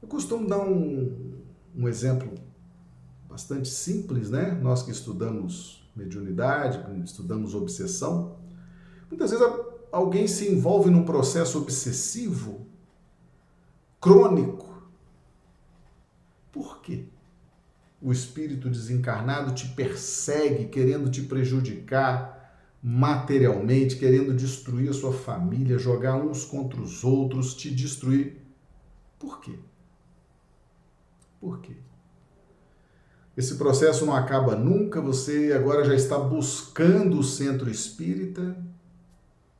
Eu 0.00 0.06
costumo 0.06 0.48
dar 0.48 0.60
um, 0.60 1.42
um 1.74 1.88
exemplo 1.88 2.32
bastante 3.30 3.68
simples, 3.68 4.28
né? 4.28 4.58
Nós 4.60 4.82
que 4.82 4.90
estudamos 4.90 5.88
mediunidade, 5.94 6.84
estudamos 7.04 7.54
obsessão, 7.54 8.36
muitas 9.08 9.30
vezes 9.30 9.46
alguém 9.92 10.26
se 10.26 10.50
envolve 10.50 10.90
num 10.90 11.04
processo 11.04 11.58
obsessivo, 11.58 12.66
crônico. 14.00 14.68
Por 16.50 16.80
quê? 16.80 17.04
O 18.02 18.12
espírito 18.12 18.68
desencarnado 18.68 19.54
te 19.54 19.68
persegue, 19.68 20.66
querendo 20.66 21.10
te 21.10 21.22
prejudicar 21.22 22.38
materialmente, 22.82 23.96
querendo 23.96 24.34
destruir 24.34 24.88
a 24.88 24.94
sua 24.94 25.12
família, 25.12 25.78
jogar 25.78 26.16
uns 26.16 26.44
contra 26.44 26.80
os 26.80 27.04
outros, 27.04 27.54
te 27.54 27.70
destruir. 27.70 28.40
Por 29.18 29.40
quê? 29.40 29.58
Por 31.38 31.60
quê? 31.60 31.76
Esse 33.40 33.54
processo 33.54 34.04
não 34.04 34.14
acaba 34.14 34.54
nunca, 34.54 35.00
você 35.00 35.54
agora 35.56 35.82
já 35.82 35.94
está 35.94 36.18
buscando 36.18 37.18
o 37.18 37.24
centro 37.24 37.70
espírita, 37.70 38.54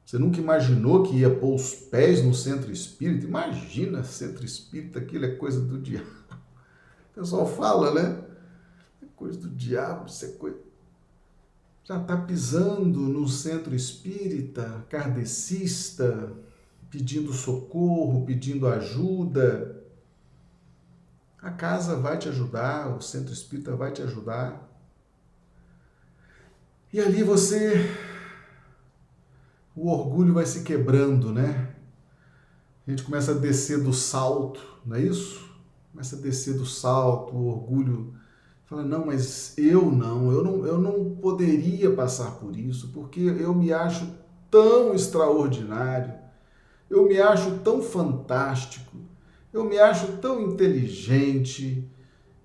você 0.05 0.19
nunca 0.19 0.38
imaginou 0.38 1.03
que 1.03 1.16
ia 1.16 1.35
pôr 1.35 1.55
os 1.55 1.73
pés 1.75 2.23
no 2.23 2.35
centro 2.35 2.71
espírita? 2.71 3.25
Imagina, 3.25 4.05
centro 4.05 4.45
espírita, 4.45 4.99
aquilo 4.99 5.25
é 5.25 5.31
coisa 5.31 5.62
do 5.62 5.79
diabo. 5.79 6.11
O 7.11 7.21
pessoal 7.21 7.47
fala, 7.47 7.95
né? 7.95 8.23
É 9.03 9.07
coisa 9.16 9.38
do 9.38 9.49
diabo, 9.49 10.11
isso 10.11 10.27
é 10.27 10.29
coisa. 10.29 10.59
Já 11.83 12.03
está 12.03 12.19
pisando 12.19 13.01
no 13.01 13.27
centro 13.27 13.75
espírita, 13.75 14.85
kardecista, 14.90 16.31
pedindo 16.90 17.33
socorro, 17.33 18.27
pedindo 18.27 18.66
ajuda. 18.66 19.80
A 21.42 21.50
casa 21.50 21.96
vai 21.96 22.18
te 22.18 22.29
ajudar, 22.29 22.94
o 22.94 23.00
centro 23.00 23.33
espírita 23.33 23.74
vai 23.74 23.92
te 23.92 24.03
ajudar. 24.03 24.68
E 26.92 27.00
ali 27.00 27.22
você 27.22 27.88
o 29.74 29.88
orgulho 29.88 30.35
vai 30.35 30.44
se 30.44 30.62
quebrando, 30.62 31.33
né? 31.33 31.74
a 32.87 32.90
gente 32.90 33.05
começa 33.05 33.31
a 33.31 33.35
descer 33.35 33.83
do 33.83 33.92
salto, 33.92 34.61
não 34.85 34.96
é 34.96 35.00
isso? 35.00 35.48
Começa 35.92 36.16
a 36.16 36.18
descer 36.18 36.55
do 36.55 36.66
salto, 36.66 37.35
o 37.35 37.46
orgulho 37.46 38.14
fala, 38.64 38.83
não, 38.83 39.07
mas 39.07 39.57
eu 39.57 39.90
não, 39.90 40.33
eu 40.33 40.42
não, 40.42 40.66
eu 40.66 40.79
não 40.79 41.16
poderia 41.16 41.92
passar 41.92 42.33
por 42.33 42.57
isso, 42.57 42.90
porque 42.92 43.20
eu 43.20 43.55
me 43.55 43.72
acho 43.72 44.09
tão 44.50 44.92
extraordinário, 44.94 46.12
eu 46.88 47.07
me 47.07 47.20
acho 47.20 47.59
tão 47.59 47.81
fantástico, 47.81 48.96
eu 49.52 49.64
me 49.64 49.78
acho 49.78 50.18
tão 50.18 50.40
inteligente, 50.40 51.88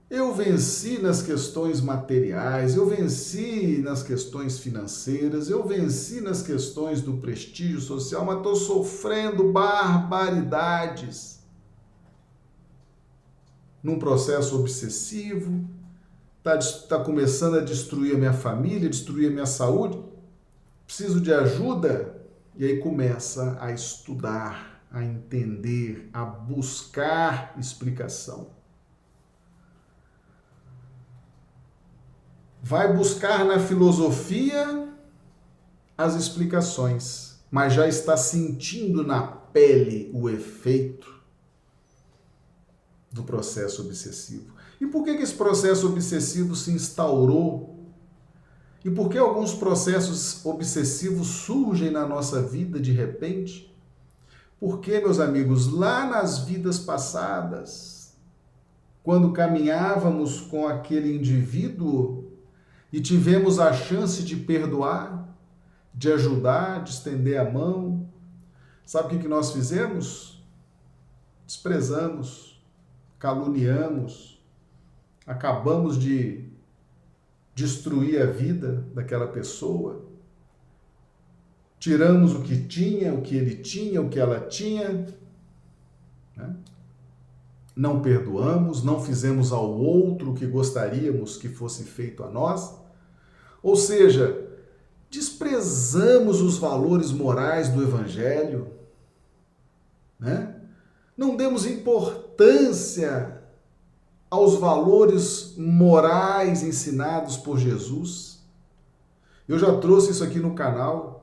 eu 0.10 0.34
venci 0.34 1.00
nas 1.00 1.22
questões 1.22 1.82
materiais, 1.82 2.76
eu 2.76 2.88
venci 2.88 3.82
nas 3.84 4.04
questões 4.04 4.60
financeiras, 4.60 5.50
eu 5.50 5.64
venci 5.68 6.22
nas 6.22 6.42
questões 6.42 7.02
do 7.02 7.18
prestígio 7.18 7.82
social, 7.82 8.24
mas 8.24 8.38
estou 8.38 8.56
sofrendo 8.56 9.52
barbaridades. 9.52 11.44
Num 13.82 14.00
processo 14.00 14.60
obsessivo, 14.60 15.68
está 16.38 16.58
tá 16.88 17.04
começando 17.04 17.58
a 17.58 17.62
destruir 17.62 18.16
a 18.16 18.18
minha 18.18 18.34
família, 18.34 18.90
destruir 18.90 19.30
a 19.30 19.34
minha 19.34 19.46
saúde, 19.46 20.00
preciso 20.86 21.20
de 21.20 21.34
ajuda. 21.34 22.16
E 22.56 22.64
aí 22.64 22.78
começa 22.80 23.58
a 23.60 23.72
estudar, 23.72 24.75
a 24.96 25.04
entender, 25.04 26.10
a 26.14 26.24
buscar 26.26 27.54
explicação. 27.60 28.56
vai 32.66 32.92
buscar 32.92 33.46
na 33.46 33.60
filosofia 33.60 34.92
as 35.96 36.16
explicações, 36.16 37.36
mas 37.52 37.74
já 37.74 37.88
está 37.88 38.18
sentindo 38.18 39.06
na 39.06 39.22
pele 39.22 40.10
o 40.12 40.28
efeito 40.28 41.22
do 43.12 43.22
processo 43.22 43.84
obsessivo. 43.84 44.56
E 44.82 44.88
por 44.88 45.04
que, 45.04 45.12
esse 45.12 45.36
processo 45.36 45.88
obsessivo 45.88 46.56
se 46.56 46.72
instaurou? 46.72 47.86
E 48.84 48.90
por 48.90 49.10
que 49.10 49.18
alguns 49.20 49.54
processos 49.54 50.44
obsessivos 50.44 51.28
surgem 51.28 51.92
na 51.92 52.08
nossa 52.08 52.42
vida 52.42 52.80
de 52.80 52.92
repente? 52.92 53.72
Porque, 54.60 55.00
meus 55.00 55.20
amigos, 55.20 55.72
lá 55.72 56.06
nas 56.06 56.40
vidas 56.40 56.80
passadas, 56.80 58.16
quando 59.04 59.34
caminhávamos 59.34 60.42
com 60.42 60.68
aquele 60.68 61.16
indivíduo 61.16 62.32
e 62.92 63.02
tivemos 63.02 63.60
a 63.60 63.72
chance 63.74 64.24
de 64.24 64.36
perdoar, 64.36 65.30
de 65.94 66.12
ajudar, 66.12 66.84
de 66.84 66.92
estender 66.92 67.40
a 67.40 67.50
mão, 67.50 68.10
sabe 68.86 69.16
o 69.16 69.20
que 69.20 69.28
nós 69.28 69.52
fizemos? 69.52 70.44
Desprezamos, 71.46 72.64
caluniamos, 73.20 74.44
acabamos 75.28 76.00
de 76.00 76.50
destruir 77.54 78.22
a 78.22 78.26
vida 78.26 78.86
daquela 78.94 79.28
pessoa, 79.28 80.05
tiramos 81.86 82.34
o 82.34 82.42
que 82.42 82.66
tinha, 82.66 83.14
o 83.14 83.22
que 83.22 83.36
ele 83.36 83.58
tinha, 83.58 84.02
o 84.02 84.10
que 84.10 84.20
ela 84.20 84.40
tinha, 84.40 85.06
né? 86.36 86.56
não 87.76 88.02
perdoamos, 88.02 88.84
não 88.84 89.04
fizemos 89.04 89.52
ao 89.52 89.70
outro 89.70 90.32
o 90.32 90.34
que 90.34 90.48
gostaríamos 90.48 91.38
que 91.38 91.48
fosse 91.48 91.84
feito 91.84 92.24
a 92.24 92.28
nós. 92.28 92.74
Ou 93.62 93.76
seja, 93.76 94.48
desprezamos 95.12 96.42
os 96.42 96.58
valores 96.58 97.12
morais 97.12 97.70
do 97.70 97.84
Evangelho, 97.84 98.68
né? 100.20 100.56
não 101.16 101.38
demos 101.38 101.68
importância 101.68 103.44
aos 104.28 104.56
valores 104.56 105.54
morais 105.56 106.64
ensinados 106.64 107.38
por 107.38 107.60
Jesus. 107.60 108.44
Eu 109.48 109.60
já 109.60 109.78
trouxe 109.78 110.10
isso 110.10 110.24
aqui 110.24 110.40
no 110.40 110.56
canal. 110.56 111.15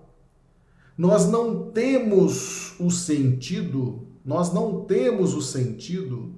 Nós 0.96 1.26
não 1.26 1.70
temos 1.70 2.78
o 2.78 2.90
sentido, 2.90 4.07
nós 4.24 4.52
não 4.52 4.85
temos 4.85 5.35
o 5.35 5.40
sentido 5.40 6.35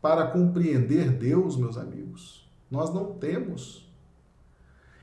para 0.00 0.26
compreender 0.28 1.10
Deus, 1.10 1.56
meus 1.56 1.76
amigos. 1.76 2.48
Nós 2.70 2.92
não 2.94 3.12
temos. 3.14 3.90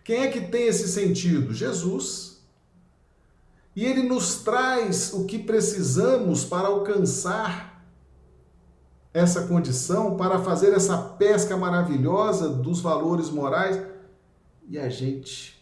Quem 0.04 0.22
é 0.22 0.32
que 0.32 0.42
tem 0.42 0.68
esse 0.68 0.88
sentido? 0.88 1.54
Jesus. 1.54 2.42
E 3.76 3.86
ele 3.86 4.04
nos 4.04 4.38
traz 4.44 5.14
o 5.14 5.26
que 5.26 5.38
precisamos 5.38 6.44
para 6.46 6.70
alcançar 6.70 7.86
essa 9.14 9.48
condição, 9.48 10.16
para 10.16 10.40
fazer 10.40 10.74
essa 10.74 10.98
pesca 10.98 11.58
maravilhosa 11.58 12.50
dos 12.50 12.80
valores 12.82 13.30
morais, 13.30 13.82
e 14.68 14.78
a 14.80 14.90
gente 14.90 15.62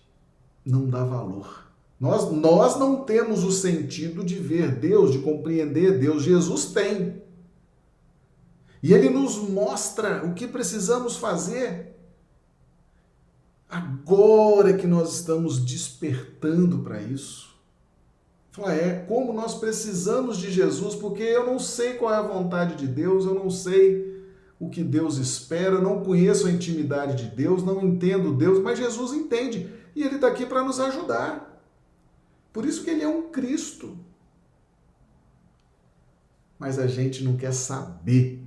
não 0.65 0.89
dá 0.89 1.04
valor. 1.04 1.64
Nós, 1.99 2.31
nós 2.31 2.77
não 2.77 3.03
temos 3.03 3.43
o 3.43 3.51
sentido 3.51 4.23
de 4.23 4.36
ver 4.36 4.75
Deus, 4.75 5.12
de 5.12 5.19
compreender 5.19 5.97
Deus. 5.97 6.23
Jesus 6.23 6.65
tem. 6.67 7.21
E 8.84 8.93
ele 8.93 9.10
nos 9.10 9.38
mostra 9.38 10.25
o 10.25 10.34
que 10.34 10.47
precisamos 10.47 11.15
fazer 11.17 11.95
Agora 13.69 14.73
que 14.73 14.88
nós 14.88 15.15
estamos 15.15 15.60
despertando 15.60 16.79
para 16.79 17.01
isso. 17.01 17.53
Fala, 18.51 18.73
é 18.73 18.99
como 19.05 19.34
nós 19.34 19.55
precisamos 19.55 20.38
de 20.38 20.49
Jesus, 20.49 20.95
porque 20.95 21.23
eu 21.23 21.45
não 21.45 21.60
sei 21.60 21.95
qual 21.95 22.13
é 22.13 22.15
a 22.15 22.21
vontade 22.21 22.75
de 22.75 22.88
Deus, 22.88 23.25
eu 23.25 23.34
não 23.34 23.49
sei 23.49 24.23
o 24.58 24.69
que 24.69 24.81
Deus 24.81 25.17
espera, 25.17 25.81
não 25.81 26.03
conheço 26.03 26.47
a 26.47 26.51
intimidade 26.51 27.21
de 27.21 27.36
Deus, 27.36 27.63
não 27.63 27.84
entendo 27.84 28.34
Deus, 28.34 28.60
mas 28.63 28.79
Jesus 28.79 29.12
entende 29.12 29.69
e 29.93 30.03
Ele 30.03 30.15
está 30.15 30.27
aqui 30.27 30.45
para 30.45 30.63
nos 30.63 30.79
ajudar. 30.79 31.55
Por 32.56 32.65
isso 32.65 32.86
que 32.86 32.89
Ele 32.89 33.04
é 33.04 33.08
um 33.08 33.32
Cristo. 33.32 33.98
Mas 36.58 36.80
a 36.80 36.88
gente 36.88 37.22
não 37.22 37.36
quer 37.36 37.52
saber 37.52 38.41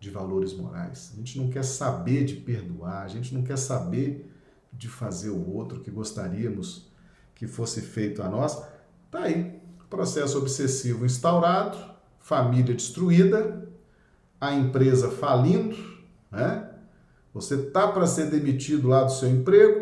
de 0.00 0.10
valores 0.10 0.52
morais. 0.52 1.12
A 1.12 1.16
gente 1.16 1.38
não 1.38 1.48
quer 1.48 1.64
saber 1.64 2.24
de 2.24 2.34
perdoar, 2.34 3.04
a 3.04 3.06
gente 3.06 3.32
não 3.32 3.44
quer 3.44 3.56
saber 3.56 4.28
de 4.72 4.88
fazer 4.88 5.30
o 5.30 5.48
outro 5.48 5.78
que 5.78 5.92
gostaríamos 5.92 6.90
que 7.36 7.46
fosse 7.46 7.82
feito 7.82 8.20
a 8.20 8.28
nós. 8.28 8.60
Tá 9.12 9.20
aí, 9.20 9.60
processo 9.88 10.36
obsessivo 10.36 11.06
instaurado, 11.06 11.78
família 12.18 12.74
destruída, 12.74 13.70
a 14.40 14.52
empresa 14.52 15.08
falindo, 15.08 15.76
né? 16.32 16.68
Você 17.32 17.58
tá 17.70 17.86
para 17.86 18.08
ser 18.08 18.28
demitido 18.28 18.88
lá 18.88 19.04
do 19.04 19.12
seu 19.12 19.30
emprego, 19.30 19.77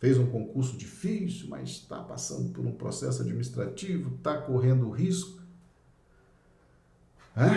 fez 0.00 0.18
um 0.18 0.26
concurso 0.26 0.76
difícil, 0.78 1.46
mas 1.48 1.68
está 1.68 2.02
passando 2.02 2.50
por 2.52 2.66
um 2.66 2.72
processo 2.72 3.20
administrativo, 3.20 4.16
está 4.16 4.38
correndo 4.38 4.88
risco. 4.90 5.40
É? 7.36 7.50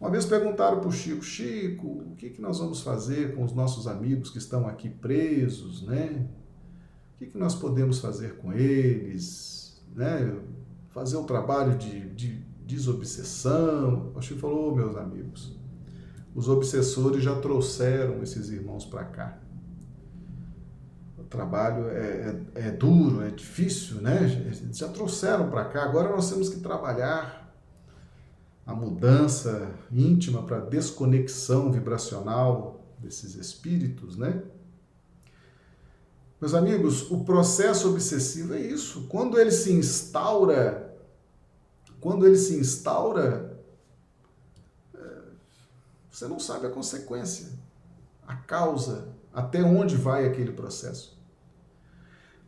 Uma 0.00 0.08
vez 0.08 0.24
perguntaram 0.24 0.78
para 0.78 0.88
o 0.88 0.92
Chico, 0.92 1.22
Chico, 1.22 1.86
o 1.86 2.14
que, 2.16 2.30
que 2.30 2.40
nós 2.40 2.58
vamos 2.58 2.80
fazer 2.80 3.34
com 3.34 3.44
os 3.44 3.52
nossos 3.52 3.88
amigos 3.88 4.30
que 4.30 4.38
estão 4.38 4.66
aqui 4.66 4.88
presos, 4.88 5.82
né? 5.82 6.26
O 7.14 7.18
que, 7.18 7.26
que 7.26 7.36
nós 7.36 7.54
podemos 7.54 7.98
fazer 7.98 8.36
com 8.36 8.52
eles, 8.52 9.82
né? 9.94 10.40
Fazer 10.90 11.16
um 11.16 11.24
trabalho 11.24 11.76
de, 11.76 12.08
de 12.14 12.42
desobsessão. 12.64 14.12
O 14.14 14.22
Chico 14.22 14.40
falou, 14.40 14.72
oh, 14.72 14.74
meus 14.74 14.96
amigos, 14.96 15.58
os 16.34 16.48
obsessores 16.48 17.22
já 17.22 17.38
trouxeram 17.40 18.22
esses 18.22 18.48
irmãos 18.48 18.86
para 18.86 19.04
cá. 19.04 19.49
Trabalho 21.30 21.88
é, 21.88 22.34
é, 22.56 22.66
é 22.66 22.70
duro, 22.72 23.22
é 23.22 23.30
difícil, 23.30 24.00
né? 24.00 24.28
Já 24.72 24.88
trouxeram 24.88 25.48
para 25.48 25.64
cá, 25.66 25.84
agora 25.84 26.10
nós 26.10 26.28
temos 26.28 26.48
que 26.48 26.58
trabalhar 26.58 27.54
a 28.66 28.74
mudança 28.74 29.70
íntima 29.92 30.42
para 30.42 30.58
desconexão 30.58 31.70
vibracional 31.70 32.84
desses 32.98 33.36
espíritos, 33.36 34.16
né? 34.16 34.42
Meus 36.40 36.52
amigos, 36.52 37.08
o 37.12 37.22
processo 37.22 37.90
obsessivo 37.90 38.54
é 38.54 38.60
isso. 38.60 39.06
Quando 39.08 39.38
ele 39.38 39.52
se 39.52 39.72
instaura, 39.72 40.96
quando 42.00 42.26
ele 42.26 42.36
se 42.36 42.56
instaura, 42.56 43.56
é, 44.94 44.98
você 46.10 46.26
não 46.26 46.40
sabe 46.40 46.66
a 46.66 46.70
consequência, 46.70 47.50
a 48.26 48.34
causa, 48.34 49.08
até 49.32 49.62
onde 49.62 49.96
vai 49.96 50.26
aquele 50.26 50.50
processo. 50.50 51.19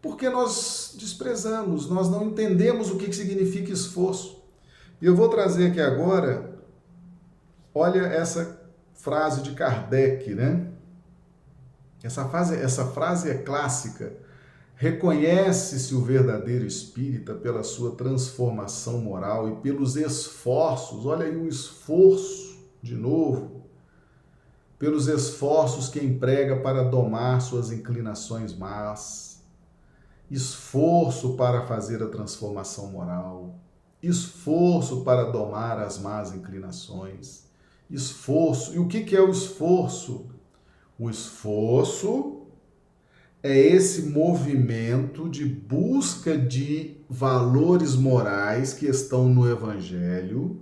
Porque 0.03 0.29
nós 0.29 0.97
desprezamos, 0.99 1.89
nós 1.89 2.11
não 2.11 2.25
entendemos 2.25 2.91
o 2.91 2.99
que 2.99 3.13
significa 3.13 3.73
esforço. 3.73 4.43
E 5.01 5.07
eu 5.07 5.15
vou 5.15 5.29
trazer 5.29 5.69
aqui 5.69 5.81
agora, 5.81 6.59
olha 7.73 8.01
essa 8.01 8.61
frase 8.95 9.43
de 9.43 9.53
Kardec, 9.53 10.35
né? 10.35 10.67
Essa 12.03 12.29
frase, 12.29 12.57
essa 12.57 12.87
frase 12.87 13.31
é 13.31 13.35
clássica. 13.39 14.13
Reconhece-se 14.75 15.95
o 15.95 16.03
verdadeiro 16.03 16.67
espírita 16.67 17.35
pela 17.35 17.63
sua 17.63 17.95
transformação 17.95 18.99
moral 18.99 19.49
e 19.49 19.57
pelos 19.61 19.95
esforços, 19.95 21.07
olha 21.07 21.27
aí 21.27 21.37
o 21.37 21.47
esforço 21.47 22.59
de 22.83 22.97
novo, 22.97 23.63
pelos 24.81 25.07
esforços 25.07 25.89
que 25.89 26.05
emprega 26.05 26.57
para 26.57 26.83
domar 26.83 27.41
suas 27.41 27.71
inclinações 27.71 28.53
más, 28.57 29.32
esforço 30.33 31.35
para 31.35 31.67
fazer 31.67 32.03
a 32.03 32.09
transformação 32.09 32.91
moral, 32.91 33.55
esforço 34.03 35.03
para 35.03 35.31
domar 35.31 35.79
as 35.79 35.99
más 35.99 36.35
inclinações, 36.35 37.45
esforço. 37.91 38.75
E 38.75 38.79
o 38.79 38.89
que 38.89 39.15
é 39.15 39.21
o 39.21 39.31
esforço? 39.31 40.27
O 40.99 41.11
esforço 41.11 42.43
é 43.43 43.59
esse 43.59 44.03
movimento 44.03 45.29
de 45.29 45.45
busca 45.45 46.39
de 46.39 46.97
valores 47.09 47.95
morais 47.95 48.73
que 48.73 48.87
estão 48.87 49.29
no 49.29 49.49
Evangelho. 49.51 50.61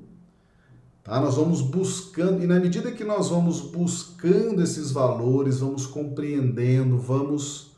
Tá? 1.04 1.20
Nós 1.20 1.36
vamos 1.36 1.60
buscando, 1.60 2.42
e 2.42 2.46
na 2.46 2.58
medida 2.58 2.90
que 2.90 3.04
nós 3.04 3.28
vamos 3.28 3.60
buscando 3.60 4.62
esses 4.62 4.90
valores, 4.90 5.60
vamos 5.60 5.86
compreendendo, 5.86 6.98
vamos. 6.98 7.69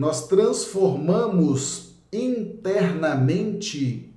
Nós 0.00 0.26
transformamos 0.26 1.94
internamente 2.12 4.12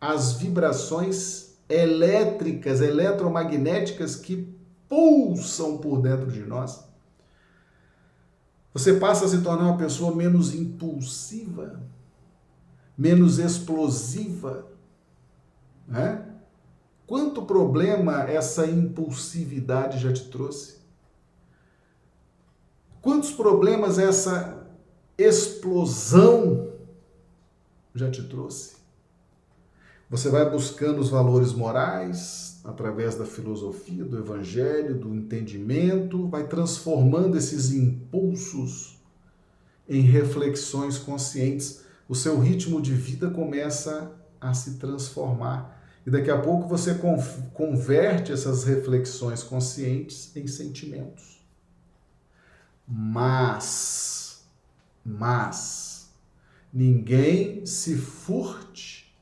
as 0.00 0.32
vibrações 0.32 1.56
elétricas, 1.68 2.80
eletromagnéticas 2.80 4.16
que 4.16 4.48
pulsam 4.88 5.78
por 5.78 6.00
dentro 6.00 6.30
de 6.30 6.40
nós 6.40 6.88
você 8.78 8.94
passa 8.94 9.24
a 9.24 9.28
se 9.28 9.40
tornar 9.40 9.64
uma 9.64 9.76
pessoa 9.76 10.14
menos 10.14 10.54
impulsiva, 10.54 11.82
menos 12.96 13.40
explosiva. 13.40 14.68
Né? 15.86 16.24
Quanto 17.04 17.42
problema 17.42 18.22
essa 18.22 18.66
impulsividade 18.66 19.98
já 19.98 20.12
te 20.12 20.28
trouxe? 20.28 20.78
Quantos 23.02 23.32
problemas 23.32 23.98
essa 23.98 24.57
explosão 25.18 26.72
já 27.94 28.10
te 28.10 28.22
trouxe? 28.22 28.76
Você 30.08 30.30
vai 30.30 30.48
buscando 30.48 31.00
os 31.00 31.10
valores 31.10 31.52
morais 31.52 32.60
através 32.64 33.16
da 33.16 33.26
filosofia, 33.26 34.04
do 34.04 34.18
evangelho, 34.18 34.98
do 34.98 35.14
entendimento, 35.14 36.28
vai 36.28 36.46
transformando 36.46 37.36
esses 37.36 37.72
impulsos 37.72 38.98
em 39.88 40.00
reflexões 40.00 40.98
conscientes. 40.98 41.82
O 42.08 42.14
seu 42.14 42.38
ritmo 42.38 42.80
de 42.80 42.94
vida 42.94 43.30
começa 43.30 44.12
a 44.40 44.54
se 44.54 44.74
transformar. 44.78 45.78
E 46.06 46.10
daqui 46.10 46.30
a 46.30 46.40
pouco 46.40 46.66
você 46.68 46.98
converte 47.52 48.32
essas 48.32 48.64
reflexões 48.64 49.42
conscientes 49.42 50.34
em 50.34 50.46
sentimentos. 50.46 51.38
Mas, 52.86 54.17
mas, 55.08 56.10
ninguém 56.72 57.64
se 57.64 57.96
furte 57.96 59.14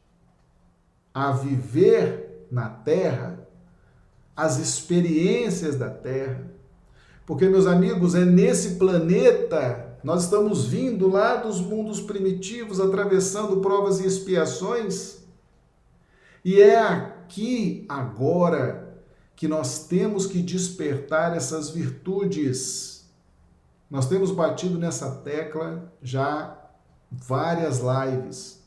a 1.14 1.30
viver 1.30 2.46
na 2.50 2.68
terra 2.68 3.46
as 4.34 4.58
experiências 4.58 5.76
da 5.76 5.88
terra. 5.88 6.50
Porque, 7.24 7.48
meus 7.48 7.66
amigos, 7.66 8.14
é 8.14 8.24
nesse 8.24 8.74
planeta, 8.74 9.98
nós 10.02 10.24
estamos 10.24 10.66
vindo 10.66 11.08
lá 11.08 11.36
dos 11.36 11.60
mundos 11.60 12.00
primitivos, 12.00 12.80
atravessando 12.80 13.60
provas 13.60 14.00
e 14.00 14.06
expiações, 14.06 15.18
e 16.44 16.60
é 16.60 16.78
aqui, 16.78 17.84
agora, 17.88 19.02
que 19.34 19.48
nós 19.48 19.86
temos 19.86 20.26
que 20.26 20.40
despertar 20.40 21.36
essas 21.36 21.70
virtudes. 21.70 22.95
Nós 23.90 24.08
temos 24.08 24.30
batido 24.30 24.78
nessa 24.78 25.10
tecla 25.16 25.92
já 26.02 26.56
várias 27.10 27.80
lives. 27.80 28.62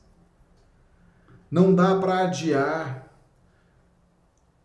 Não 1.51 1.74
dá 1.74 1.95
para 1.99 2.20
adiar. 2.20 3.11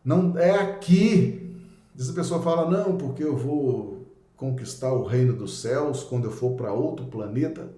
Não 0.05 0.38
é 0.38 0.50
aqui. 0.50 1.57
Essa 1.98 2.12
pessoa 2.12 2.42
fala: 2.42 2.70
"Não, 2.70 2.96
porque 2.96 3.24
eu 3.24 3.36
vou 3.36 4.07
conquistar 4.36 4.92
o 4.92 5.05
reino 5.05 5.32
dos 5.32 5.61
céus 5.61 6.02
quando 6.05 6.24
eu 6.26 6.30
for 6.30 6.52
para 6.52 6.72
outro 6.72 7.07
planeta". 7.07 7.70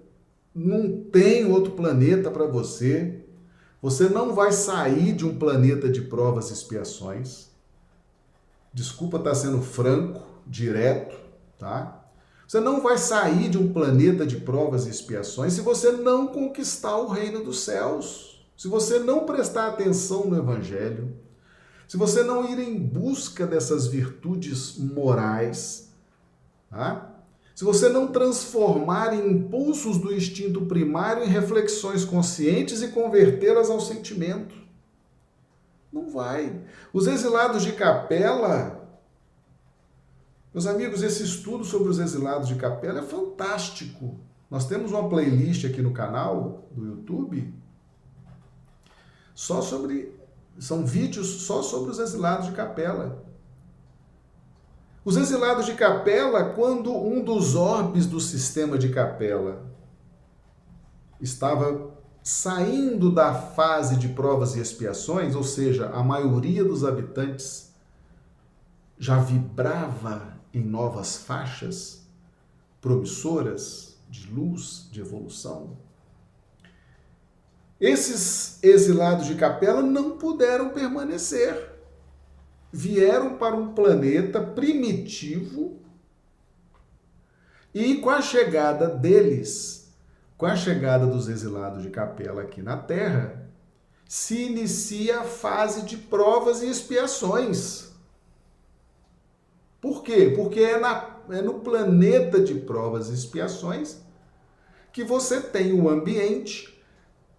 Não 0.53 1.03
tem 1.03 1.45
outro 1.45 1.73
planeta 1.73 2.31
para 2.31 2.45
você. 2.45 3.23
Você 3.81 4.09
não 4.09 4.33
vai 4.33 4.51
sair 4.51 5.13
de 5.13 5.25
um 5.25 5.37
planeta 5.37 5.87
de 5.87 6.01
provas 6.01 6.49
e 6.49 6.53
expiações. 6.53 7.49
Desculpa 8.73 9.17
estar 9.17 9.29
tá 9.29 9.35
sendo 9.35 9.61
franco, 9.61 10.25
direto, 10.45 11.15
tá? 11.59 11.96
Você 12.47 12.59
não 12.61 12.81
vai 12.81 12.97
sair 12.97 13.49
de 13.49 13.57
um 13.57 13.73
planeta 13.73 14.25
de 14.25 14.37
provas 14.37 14.87
e 14.87 14.89
expiações 14.89 15.53
se 15.53 15.61
você 15.61 15.91
não 15.91 16.27
conquistar 16.27 16.95
o 16.97 17.07
reino 17.07 17.43
dos 17.43 17.59
céus 17.59 18.37
se 18.57 18.67
você 18.67 18.97
não 18.97 19.23
prestar 19.23 19.67
atenção 19.67 20.25
no 20.25 20.35
Evangelho, 20.35 21.15
se 21.87 21.95
você 21.95 22.23
não 22.23 22.49
ir 22.49 22.59
em 22.59 22.75
busca 22.75 23.45
dessas 23.45 23.85
virtudes 23.85 24.77
morais, 24.77 25.93
tá? 26.69 27.13
se 27.53 27.63
você 27.63 27.87
não 27.87 28.07
transformar 28.07 29.13
impulsos 29.13 29.99
do 29.99 30.11
instinto 30.11 30.65
primário 30.65 31.23
em 31.23 31.27
reflexões 31.27 32.03
conscientes 32.03 32.81
e 32.81 32.89
convertê-las 32.89 33.69
ao 33.69 33.79
sentimento, 33.79 34.55
não 35.93 36.09
vai. 36.09 36.59
Os 36.91 37.07
exilados 37.07 37.61
de 37.61 37.73
capela, 37.73 38.76
meus 40.53 40.65
amigos, 40.65 41.03
esse 41.03 41.23
estudo 41.23 41.63
sobre 41.63 41.89
os 41.89 41.99
exilados 41.99 42.47
de 42.47 42.55
capela 42.55 42.99
é 42.99 43.03
fantástico. 43.03 44.19
Nós 44.49 44.65
temos 44.65 44.91
uma 44.91 45.09
playlist 45.09 45.65
aqui 45.65 45.81
no 45.81 45.91
canal 45.91 46.67
do 46.71 46.85
YouTube 46.85 47.53
só 49.35 49.61
sobre. 49.61 50.17
São 50.57 50.83
vídeos 50.83 51.27
só 51.43 51.61
sobre 51.61 51.91
os 51.91 51.99
exilados 51.99 52.47
de 52.47 52.53
capela. 52.53 53.23
Os 55.05 55.15
exilados 55.15 55.65
de 55.65 55.73
capela, 55.75 56.49
quando 56.49 56.91
um 56.91 57.23
dos 57.23 57.53
orbes 57.53 58.07
do 58.07 58.19
sistema 58.19 58.77
de 58.77 58.89
capela 58.89 59.63
estava 61.21 61.91
saindo 62.23 63.11
da 63.11 63.33
fase 63.33 63.95
de 63.95 64.09
provas 64.09 64.55
e 64.55 64.59
expiações, 64.59 65.35
ou 65.35 65.43
seja, 65.43 65.89
a 65.91 66.03
maioria 66.03 66.63
dos 66.63 66.83
habitantes 66.83 67.73
já 68.97 69.19
vibrava 69.19 70.36
em 70.57 70.63
novas 70.63 71.17
faixas 71.17 72.01
promissoras 72.81 73.97
de 74.09 74.31
luz, 74.31 74.87
de 74.91 74.99
evolução, 74.99 75.77
esses 77.79 78.61
exilados 78.63 79.27
de 79.27 79.35
capela 79.35 79.81
não 79.81 80.17
puderam 80.17 80.69
permanecer. 80.69 81.75
Vieram 82.71 83.37
para 83.37 83.55
um 83.55 83.73
planeta 83.73 84.41
primitivo 84.41 85.79
e 87.73 87.97
com 87.97 88.09
a 88.09 88.21
chegada 88.21 88.87
deles, 88.87 89.93
com 90.37 90.47
a 90.47 90.55
chegada 90.55 91.05
dos 91.05 91.29
exilados 91.29 91.83
de 91.83 91.89
capela 91.89 92.41
aqui 92.41 92.61
na 92.61 92.77
Terra, 92.77 93.47
se 94.07 94.43
inicia 94.43 95.19
a 95.19 95.23
fase 95.23 95.83
de 95.83 95.97
provas 95.97 96.61
e 96.61 96.69
expiações. 96.69 97.86
Por 99.81 100.03
quê? 100.03 100.33
Porque 100.35 100.59
é, 100.59 100.79
na, 100.79 101.17
é 101.29 101.41
no 101.41 101.55
planeta 101.55 102.39
de 102.39 102.55
provas 102.55 103.09
e 103.09 103.13
expiações 103.13 103.97
que 104.91 105.03
você 105.03 105.39
tem 105.41 105.73
o 105.73 105.89
ambiente 105.89 106.75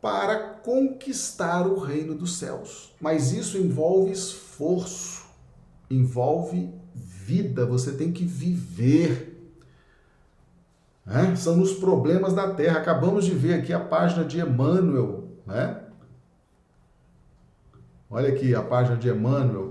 para 0.00 0.38
conquistar 0.62 1.66
o 1.66 1.78
reino 1.78 2.14
dos 2.14 2.38
céus. 2.38 2.94
Mas 3.00 3.32
isso 3.32 3.58
envolve 3.58 4.12
esforço, 4.12 5.26
envolve 5.90 6.72
vida, 6.94 7.66
você 7.66 7.92
tem 7.92 8.12
que 8.12 8.24
viver. 8.24 9.36
São 11.36 11.56
nos 11.56 11.72
problemas 11.72 12.34
da 12.34 12.54
terra. 12.54 12.78
Acabamos 12.78 13.24
de 13.24 13.32
ver 13.32 13.54
aqui 13.54 13.72
a 13.72 13.80
página 13.80 14.24
de 14.24 14.40
Emmanuel. 14.40 15.24
Né? 15.46 15.80
Olha 18.10 18.28
aqui 18.28 18.54
a 18.54 18.62
página 18.62 18.96
de 18.96 19.08
Emmanuel. 19.08 19.67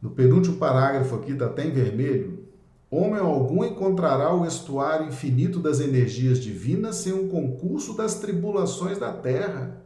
No 0.00 0.10
penúltimo 0.10 0.56
parágrafo 0.56 1.14
aqui, 1.16 1.32
está 1.32 1.46
até 1.46 1.66
em 1.66 1.72
vermelho. 1.72 2.48
Homem 2.90 3.20
algum 3.20 3.64
encontrará 3.64 4.34
o 4.34 4.46
estuário 4.46 5.08
infinito 5.08 5.60
das 5.60 5.78
energias 5.78 6.40
divinas 6.40 6.96
sem 6.96 7.12
um 7.12 7.28
concurso 7.28 7.96
das 7.96 8.16
tribulações 8.16 8.98
da 8.98 9.12
terra. 9.12 9.80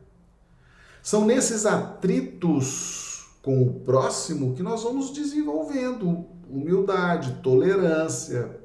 São 1.02 1.26
nesses 1.26 1.66
atritos 1.66 3.26
com 3.42 3.62
o 3.62 3.80
próximo 3.80 4.54
que 4.54 4.62
nós 4.62 4.82
vamos 4.82 5.12
desenvolvendo 5.12 6.24
humildade, 6.48 7.40
tolerância, 7.42 8.58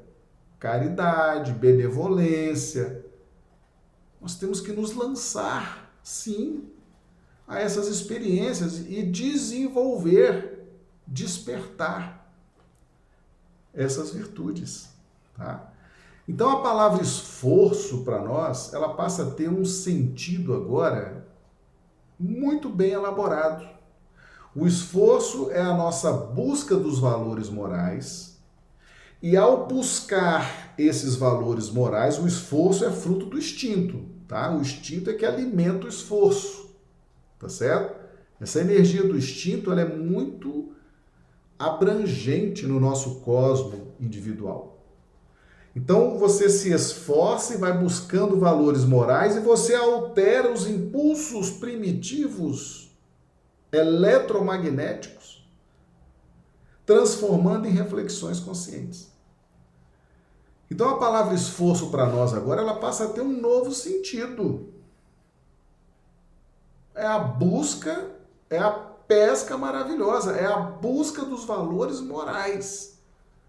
caridade, 0.58 1.52
benevolência. 1.52 3.04
Nós 4.20 4.36
temos 4.36 4.60
que 4.60 4.72
nos 4.72 4.94
lançar, 4.94 5.92
sim, 6.02 6.64
a 7.46 7.58
essas 7.58 7.88
experiências 7.88 8.78
e 8.88 9.02
desenvolver, 9.02 10.49
despertar 11.10 12.32
essas 13.74 14.12
virtudes, 14.12 14.88
tá? 15.36 15.72
Então 16.28 16.48
a 16.48 16.62
palavra 16.62 17.02
esforço 17.02 18.04
para 18.04 18.22
nós, 18.22 18.72
ela 18.72 18.94
passa 18.94 19.24
a 19.24 19.30
ter 19.32 19.50
um 19.50 19.64
sentido 19.64 20.54
agora 20.54 21.26
muito 22.18 22.68
bem 22.68 22.92
elaborado. 22.92 23.68
O 24.54 24.66
esforço 24.66 25.50
é 25.50 25.60
a 25.60 25.76
nossa 25.76 26.12
busca 26.12 26.76
dos 26.76 27.00
valores 27.00 27.48
morais, 27.48 28.30
e 29.22 29.36
ao 29.36 29.66
buscar 29.66 30.72
esses 30.78 31.14
valores 31.14 31.68
morais, 31.68 32.18
o 32.18 32.26
esforço 32.26 32.84
é 32.84 32.90
fruto 32.90 33.26
do 33.26 33.36
instinto, 33.36 34.06
tá? 34.26 34.50
O 34.50 34.60
instinto 34.60 35.10
é 35.10 35.14
que 35.14 35.26
alimenta 35.26 35.86
o 35.86 35.88
esforço, 35.88 36.70
tá 37.38 37.48
certo? 37.48 37.98
Essa 38.40 38.60
energia 38.60 39.02
do 39.02 39.16
instinto 39.16 39.70
ela 39.70 39.82
é 39.82 39.84
muito 39.84 40.72
abrangente 41.60 42.66
no 42.66 42.80
nosso 42.80 43.20
cosmo 43.20 43.92
individual. 44.00 44.78
Então 45.76 46.18
você 46.18 46.48
se 46.48 46.72
esforça 46.72 47.54
e 47.54 47.58
vai 47.58 47.76
buscando 47.76 48.40
valores 48.40 48.82
morais 48.82 49.36
e 49.36 49.40
você 49.40 49.74
altera 49.74 50.50
os 50.50 50.66
impulsos 50.66 51.50
primitivos 51.50 52.90
eletromagnéticos, 53.70 55.46
transformando 56.86 57.68
em 57.68 57.72
reflexões 57.72 58.40
conscientes. 58.40 59.12
Então 60.70 60.88
a 60.88 60.98
palavra 60.98 61.34
esforço 61.34 61.90
para 61.90 62.06
nós 62.06 62.32
agora 62.32 62.62
ela 62.62 62.76
passa 62.76 63.04
a 63.04 63.08
ter 63.08 63.20
um 63.20 63.38
novo 63.38 63.70
sentido. 63.70 64.72
É 66.94 67.06
a 67.06 67.18
busca, 67.18 68.10
é 68.48 68.58
a 68.58 68.89
pesca 69.10 69.58
maravilhosa, 69.58 70.36
é 70.36 70.46
a 70.46 70.60
busca 70.60 71.24
dos 71.24 71.44
valores 71.44 72.00
morais 72.00 72.96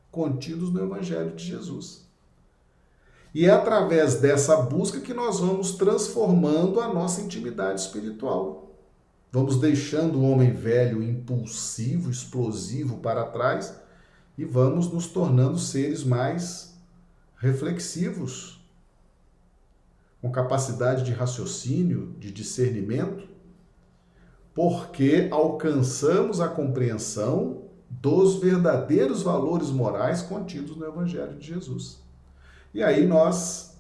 contidos 0.09 0.73
no 0.73 0.83
Evangelho 0.83 1.35
de 1.35 1.45
Jesus. 1.45 2.03
E 3.31 3.45
é 3.45 3.51
através 3.51 4.15
dessa 4.15 4.57
busca 4.57 4.99
que 4.99 5.13
nós 5.13 5.39
vamos 5.39 5.73
transformando 5.73 6.81
a 6.81 6.91
nossa 6.91 7.21
intimidade 7.21 7.79
espiritual. 7.79 8.71
Vamos 9.31 9.59
deixando 9.59 10.17
o 10.17 10.31
homem 10.31 10.51
velho 10.51 11.03
impulsivo, 11.03 12.09
explosivo 12.09 12.97
para 12.97 13.25
trás 13.25 13.79
e 14.35 14.43
vamos 14.43 14.91
nos 14.91 15.05
tornando 15.05 15.59
seres 15.59 16.03
mais 16.03 16.75
reflexivos, 17.37 18.59
com 20.19 20.31
capacidade 20.31 21.03
de 21.03 21.11
raciocínio, 21.11 22.15
de 22.17 22.31
discernimento, 22.31 23.30
porque 24.53 25.27
alcançamos 25.31 26.41
a 26.41 26.47
compreensão 26.47 27.63
dos 27.89 28.39
verdadeiros 28.39 29.21
valores 29.21 29.69
morais 29.69 30.21
contidos 30.21 30.75
no 30.75 30.85
Evangelho 30.85 31.37
de 31.37 31.47
Jesus. 31.47 32.01
E 32.73 32.81
aí 32.81 33.05
nós 33.05 33.77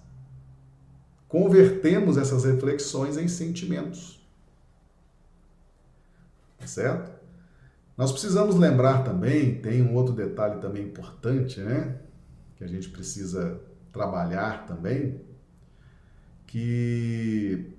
convertemos 1.27 2.17
essas 2.17 2.43
reflexões 2.43 3.17
em 3.17 3.27
sentimentos. 3.27 4.21
Tá 6.59 6.67
certo? 6.67 7.11
Nós 7.97 8.11
precisamos 8.11 8.55
lembrar 8.55 9.03
também, 9.03 9.61
tem 9.61 9.81
um 9.81 9.95
outro 9.95 10.13
detalhe 10.13 10.59
também 10.59 10.83
importante, 10.83 11.59
né? 11.61 11.99
Que 12.55 12.63
a 12.63 12.67
gente 12.67 12.89
precisa 12.89 13.61
trabalhar 13.91 14.65
também, 14.65 15.21
que 16.47 17.73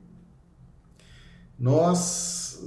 nós, 1.62 2.60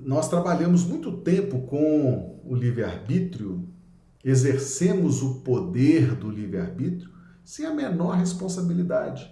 nós 0.00 0.28
trabalhamos 0.28 0.84
muito 0.84 1.18
tempo 1.18 1.60
com 1.68 2.40
o 2.44 2.52
livre-arbítrio, 2.52 3.68
exercemos 4.24 5.22
o 5.22 5.36
poder 5.36 6.16
do 6.16 6.28
livre-arbítrio, 6.28 7.08
sem 7.44 7.64
a 7.64 7.72
menor 7.72 8.16
responsabilidade. 8.16 9.30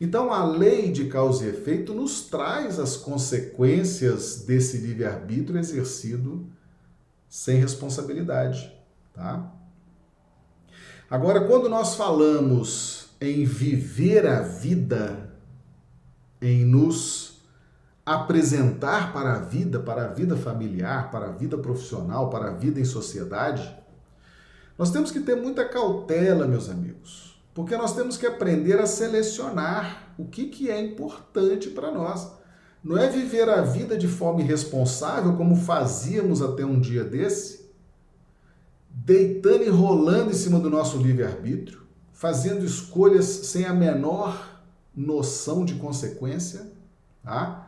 Então, 0.00 0.32
a 0.32 0.44
lei 0.44 0.90
de 0.90 1.04
causa 1.04 1.44
e 1.44 1.50
efeito 1.50 1.94
nos 1.94 2.22
traz 2.22 2.80
as 2.80 2.96
consequências 2.96 4.44
desse 4.44 4.78
livre-arbítrio 4.78 5.56
exercido 5.56 6.48
sem 7.28 7.60
responsabilidade, 7.60 8.76
tá? 9.12 9.54
Agora, 11.08 11.46
quando 11.46 11.68
nós 11.68 11.94
falamos 11.94 13.10
em 13.20 13.44
viver 13.44 14.26
a 14.26 14.42
vida, 14.42 15.38
em 16.42 16.64
nos 16.64 17.33
apresentar 18.04 19.12
para 19.12 19.34
a 19.34 19.38
vida, 19.38 19.80
para 19.80 20.04
a 20.04 20.08
vida 20.08 20.36
familiar, 20.36 21.10
para 21.10 21.26
a 21.26 21.32
vida 21.32 21.56
profissional, 21.56 22.28
para 22.28 22.48
a 22.48 22.54
vida 22.54 22.78
em 22.78 22.84
sociedade, 22.84 23.74
nós 24.76 24.90
temos 24.90 25.10
que 25.10 25.20
ter 25.20 25.36
muita 25.36 25.64
cautela, 25.64 26.46
meus 26.46 26.68
amigos, 26.68 27.40
porque 27.54 27.76
nós 27.76 27.94
temos 27.94 28.16
que 28.16 28.26
aprender 28.26 28.78
a 28.78 28.86
selecionar 28.86 30.12
o 30.18 30.26
que, 30.26 30.46
que 30.46 30.68
é 30.68 30.80
importante 30.80 31.70
para 31.70 31.90
nós. 31.90 32.30
Não 32.82 32.98
é 32.98 33.08
viver 33.08 33.48
a 33.48 33.62
vida 33.62 33.96
de 33.96 34.08
forma 34.08 34.42
irresponsável, 34.42 35.36
como 35.36 35.56
fazíamos 35.56 36.42
até 36.42 36.64
um 36.64 36.78
dia 36.78 37.04
desse, 37.04 37.70
deitando 38.90 39.62
e 39.62 39.68
rolando 39.70 40.30
em 40.30 40.34
cima 40.34 40.58
do 40.58 40.68
nosso 40.68 40.98
livre-arbítrio, 40.98 41.82
fazendo 42.12 42.64
escolhas 42.64 43.24
sem 43.24 43.64
a 43.64 43.72
menor 43.72 44.60
noção 44.94 45.64
de 45.64 45.74
consequência, 45.76 46.70
tá? 47.22 47.63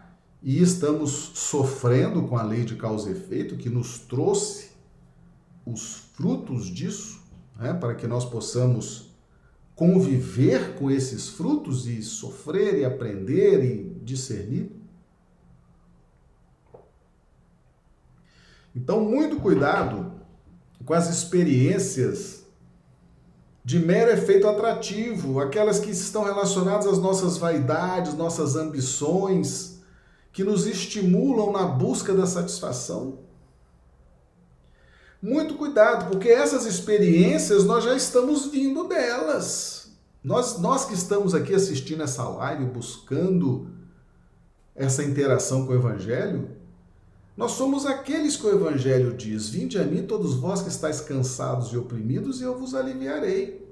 E 0.46 0.62
estamos 0.62 1.10
sofrendo 1.34 2.22
com 2.22 2.38
a 2.38 2.42
lei 2.44 2.64
de 2.64 2.76
causa 2.76 3.08
e 3.08 3.12
efeito 3.12 3.56
que 3.56 3.68
nos 3.68 3.98
trouxe 3.98 4.70
os 5.66 5.96
frutos 6.14 6.66
disso, 6.66 7.20
né, 7.58 7.74
para 7.74 7.96
que 7.96 8.06
nós 8.06 8.24
possamos 8.24 9.10
conviver 9.74 10.76
com 10.76 10.88
esses 10.88 11.28
frutos 11.28 11.88
e 11.88 12.00
sofrer 12.00 12.78
e 12.78 12.84
aprender 12.84 13.64
e 13.64 14.00
discernir. 14.04 14.70
Então, 18.72 19.00
muito 19.00 19.40
cuidado 19.40 20.12
com 20.84 20.94
as 20.94 21.10
experiências 21.10 22.44
de 23.64 23.80
mero 23.80 24.12
efeito 24.12 24.46
atrativo, 24.46 25.40
aquelas 25.40 25.80
que 25.80 25.90
estão 25.90 26.22
relacionadas 26.22 26.86
às 26.86 26.98
nossas 27.00 27.36
vaidades, 27.36 28.14
nossas 28.14 28.54
ambições, 28.54 29.75
que 30.36 30.44
nos 30.44 30.66
estimulam 30.66 31.50
na 31.50 31.62
busca 31.62 32.12
da 32.12 32.26
satisfação. 32.26 33.20
Muito 35.22 35.54
cuidado, 35.54 36.10
porque 36.10 36.28
essas 36.28 36.66
experiências 36.66 37.64
nós 37.64 37.82
já 37.82 37.96
estamos 37.96 38.44
vindo 38.44 38.86
delas. 38.86 39.92
Nós, 40.22 40.58
nós 40.58 40.84
que 40.84 40.92
estamos 40.92 41.34
aqui 41.34 41.54
assistindo 41.54 42.02
essa 42.02 42.22
live, 42.28 42.66
buscando 42.66 43.70
essa 44.74 45.02
interação 45.02 45.64
com 45.64 45.72
o 45.72 45.76
Evangelho, 45.76 46.50
nós 47.34 47.52
somos 47.52 47.86
aqueles 47.86 48.36
que 48.36 48.46
o 48.46 48.52
Evangelho 48.52 49.16
diz: 49.16 49.48
Vinde 49.48 49.78
a 49.78 49.84
mim, 49.84 50.06
todos 50.06 50.34
vós 50.34 50.60
que 50.60 50.68
estáis 50.68 51.00
cansados 51.00 51.72
e 51.72 51.78
oprimidos, 51.78 52.42
e 52.42 52.44
eu 52.44 52.58
vos 52.58 52.74
aliviarei. 52.74 53.66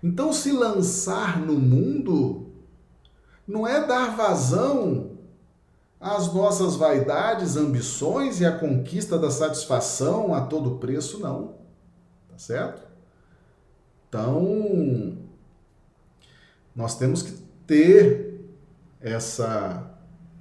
Então, 0.00 0.32
se 0.32 0.52
lançar 0.52 1.40
no 1.40 1.54
mundo 1.54 2.52
não 3.48 3.66
é 3.66 3.84
dar 3.84 4.16
vazão 4.16 5.15
as 6.00 6.32
nossas 6.32 6.76
vaidades, 6.76 7.56
ambições 7.56 8.40
e 8.40 8.46
a 8.46 8.56
conquista 8.56 9.18
da 9.18 9.30
satisfação 9.30 10.34
a 10.34 10.42
todo 10.42 10.78
preço, 10.78 11.18
não. 11.18 11.54
Tá 12.28 12.38
certo? 12.38 12.82
Então, 14.08 15.16
nós 16.74 16.96
temos 16.96 17.22
que 17.22 17.32
ter 17.66 18.40
essa, 19.00 19.90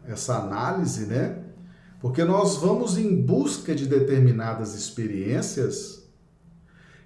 essa 0.06 0.38
análise, 0.38 1.06
né? 1.06 1.44
Porque 2.02 2.24
nós 2.24 2.58
vamos 2.58 2.98
em 2.98 3.22
busca 3.22 3.74
de 3.74 3.88
determinadas 3.88 4.76
experiências 4.76 6.04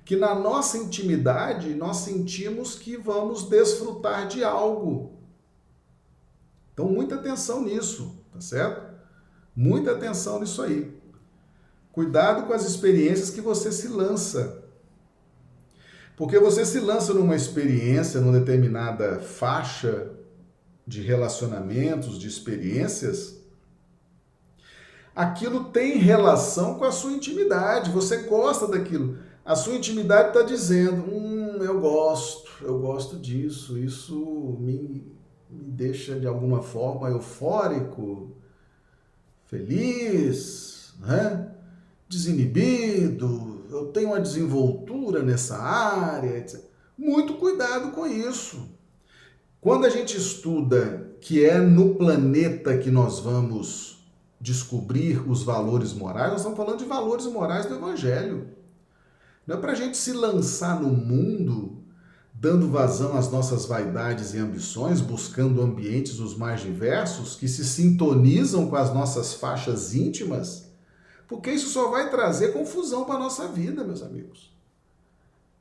que 0.03 0.15
na 0.15 0.33
nossa 0.33 0.77
intimidade 0.77 1.75
nós 1.75 1.97
sentimos 1.97 2.73
que 2.73 2.97
vamos 2.97 3.43
desfrutar 3.47 4.27
de 4.27 4.43
algo. 4.43 5.19
Então, 6.73 6.87
muita 6.87 7.15
atenção 7.15 7.63
nisso 7.63 8.18
tá 8.31 8.41
certo? 8.41 8.81
Muita 9.55 9.91
atenção 9.91 10.39
nisso 10.39 10.61
aí. 10.61 10.97
Cuidado 11.91 12.47
com 12.47 12.53
as 12.53 12.65
experiências 12.65 13.29
que 13.29 13.41
você 13.41 13.71
se 13.71 13.87
lança. 13.87 14.63
Porque 16.15 16.37
você 16.37 16.65
se 16.65 16.79
lança 16.79 17.13
numa 17.13 17.35
experiência, 17.35 18.19
numa 18.19 18.39
determinada 18.39 19.19
faixa 19.19 20.11
de 20.85 21.01
relacionamentos, 21.01 22.17
de 22.19 22.27
experiências, 22.27 23.39
aquilo 25.15 25.65
tem 25.65 25.97
relação 25.97 26.75
com 26.75 26.85
a 26.85 26.91
sua 26.91 27.11
intimidade, 27.11 27.91
você 27.91 28.23
gosta 28.23 28.67
daquilo. 28.67 29.17
A 29.45 29.55
sua 29.55 29.75
intimidade 29.75 30.29
está 30.29 30.41
dizendo: 30.41 31.03
hum, 31.03 31.57
eu 31.61 31.79
gosto, 31.79 32.51
eu 32.63 32.79
gosto 32.79 33.17
disso, 33.17 33.77
isso 33.77 34.57
me, 34.59 35.05
me 35.49 35.71
deixa 35.71 36.19
de 36.19 36.27
alguma 36.27 36.61
forma 36.61 37.09
eufórico, 37.09 38.31
feliz, 39.45 40.93
né? 40.99 41.51
desinibido, 42.07 43.65
eu 43.69 43.87
tenho 43.87 44.09
uma 44.09 44.19
desenvoltura 44.19 45.21
nessa 45.21 45.57
área, 45.57 46.37
etc. 46.37 46.61
Muito 46.97 47.35
cuidado 47.35 47.91
com 47.91 48.05
isso. 48.05 48.69
Quando 49.61 49.85
a 49.85 49.89
gente 49.89 50.17
estuda 50.17 51.07
que 51.21 51.43
é 51.43 51.59
no 51.59 51.95
planeta 51.95 52.77
que 52.77 52.89
nós 52.89 53.19
vamos 53.19 54.03
descobrir 54.39 55.29
os 55.29 55.43
valores 55.43 55.93
morais, 55.93 56.31
nós 56.31 56.39
estamos 56.41 56.57
falando 56.57 56.79
de 56.79 56.85
valores 56.85 57.25
morais 57.25 57.65
do 57.65 57.75
Evangelho. 57.75 58.47
Não 59.45 59.57
é 59.57 59.59
para 59.59 59.73
a 59.73 59.75
gente 59.75 59.97
se 59.97 60.13
lançar 60.13 60.79
no 60.79 60.89
mundo 60.89 61.78
dando 62.39 62.69
vazão 62.69 63.17
às 63.17 63.29
nossas 63.29 63.65
vaidades 63.65 64.33
e 64.33 64.37
ambições, 64.37 65.01
buscando 65.01 65.61
ambientes 65.61 66.19
os 66.19 66.37
mais 66.37 66.61
diversos 66.61 67.35
que 67.35 67.49
se 67.49 67.65
sintonizam 67.65 68.69
com 68.69 68.77
as 68.77 68.93
nossas 68.93 69.33
faixas 69.33 69.93
íntimas, 69.93 70.71
porque 71.27 71.51
isso 71.51 71.69
só 71.69 71.89
vai 71.89 72.09
trazer 72.09 72.53
confusão 72.53 73.03
para 73.03 73.15
a 73.15 73.19
nossa 73.19 73.49
vida, 73.49 73.83
meus 73.83 74.01
amigos. 74.01 74.57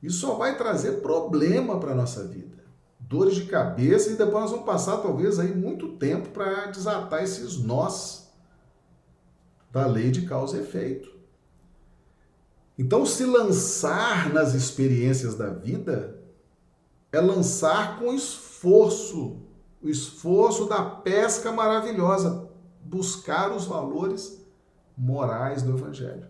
Isso 0.01 0.21
só 0.21 0.37
vai 0.37 0.57
trazer 0.57 1.01
problema 1.03 1.81
para 1.81 1.91
a 1.91 1.97
nossa 1.97 2.23
vida. 2.23 2.57
Dores 3.01 3.35
de 3.35 3.47
cabeça 3.47 4.11
e 4.11 4.17
depois 4.17 4.43
nós 4.43 4.51
vamos 4.53 4.65
passar 4.65 4.99
talvez 4.99 5.41
aí 5.41 5.53
muito 5.53 5.97
tempo 5.97 6.29
para 6.29 6.67
desatar 6.67 7.25
esses 7.25 7.57
nós 7.57 8.29
da 9.73 9.85
lei 9.85 10.13
de 10.13 10.23
causa 10.23 10.57
e 10.57 10.61
efeito. 10.61 11.11
Então, 12.79 13.05
se 13.05 13.25
lançar 13.25 14.33
nas 14.33 14.55
experiências 14.55 15.35
da 15.35 15.51
vida 15.51 16.18
é 17.13 17.21
lançar 17.21 17.99
com 17.99 18.13
esforço, 18.13 19.41
o 19.83 19.89
esforço 19.89 20.67
da 20.67 20.83
pesca 20.85 21.51
maravilhosa, 21.53 22.49
buscar 22.85 23.55
os 23.55 23.65
valores 23.65 24.45
morais 24.97 25.63
do 25.63 25.77
Evangelho. 25.77 26.27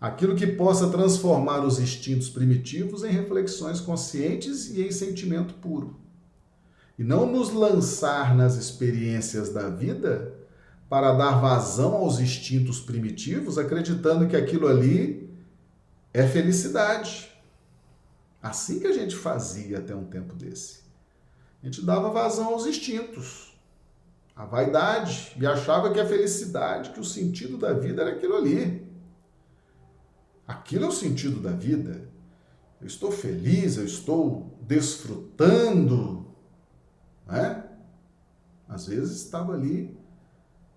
Aquilo 0.00 0.36
que 0.36 0.46
possa 0.46 0.88
transformar 0.88 1.60
os 1.64 1.78
instintos 1.78 2.28
primitivos 2.28 3.02
em 3.02 3.10
reflexões 3.10 3.80
conscientes 3.80 4.70
e 4.70 4.82
em 4.82 4.90
sentimento 4.90 5.54
puro. 5.54 6.00
E 6.98 7.04
não 7.04 7.26
nos 7.26 7.52
lançar 7.52 8.34
nas 8.34 8.56
experiências 8.56 9.52
da 9.52 9.68
vida 9.68 10.34
para 10.88 11.12
dar 11.12 11.40
vazão 11.40 11.94
aos 11.94 12.20
instintos 12.20 12.80
primitivos, 12.80 13.58
acreditando 13.58 14.28
que 14.28 14.36
aquilo 14.36 14.68
ali 14.68 15.28
é 16.12 16.26
felicidade. 16.26 17.35
Assim 18.46 18.78
que 18.78 18.86
a 18.86 18.92
gente 18.92 19.16
fazia 19.16 19.78
até 19.78 19.92
um 19.92 20.04
tempo 20.04 20.32
desse. 20.36 20.84
A 21.60 21.66
gente 21.66 21.84
dava 21.84 22.10
vazão 22.10 22.52
aos 22.52 22.64
instintos, 22.64 23.58
à 24.36 24.44
vaidade, 24.44 25.32
e 25.36 25.44
achava 25.44 25.92
que 25.92 25.98
a 25.98 26.06
felicidade, 26.06 26.90
que 26.90 27.00
o 27.00 27.04
sentido 27.04 27.58
da 27.58 27.72
vida 27.72 28.02
era 28.02 28.12
aquilo 28.12 28.36
ali. 28.36 28.86
Aquilo 30.46 30.84
é 30.84 30.88
o 30.88 30.92
sentido 30.92 31.40
da 31.40 31.50
vida. 31.50 32.08
Eu 32.80 32.86
estou 32.86 33.10
feliz, 33.10 33.78
eu 33.78 33.84
estou 33.84 34.56
desfrutando. 34.62 36.24
Né? 37.26 37.64
Às 38.68 38.86
vezes 38.86 39.22
estava 39.22 39.54
ali 39.54 39.98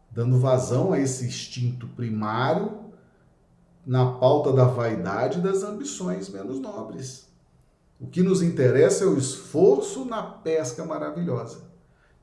dando 0.09 0.39
vazão 0.39 0.91
a 0.91 0.99
esse 0.99 1.24
instinto 1.24 1.88
primário 1.89 2.86
na 3.86 4.13
pauta 4.13 4.51
da 4.51 4.65
vaidade 4.65 5.38
e 5.38 5.41
das 5.43 5.61
ambições 5.61 6.30
menos 6.30 6.59
nobres. 6.59 7.28
O 7.99 8.07
que 8.07 8.23
nos 8.23 8.41
interessa 8.41 9.03
é 9.03 9.07
o 9.07 9.17
esforço 9.17 10.05
na 10.05 10.23
pesca 10.23 10.85
maravilhosa. 10.85 11.69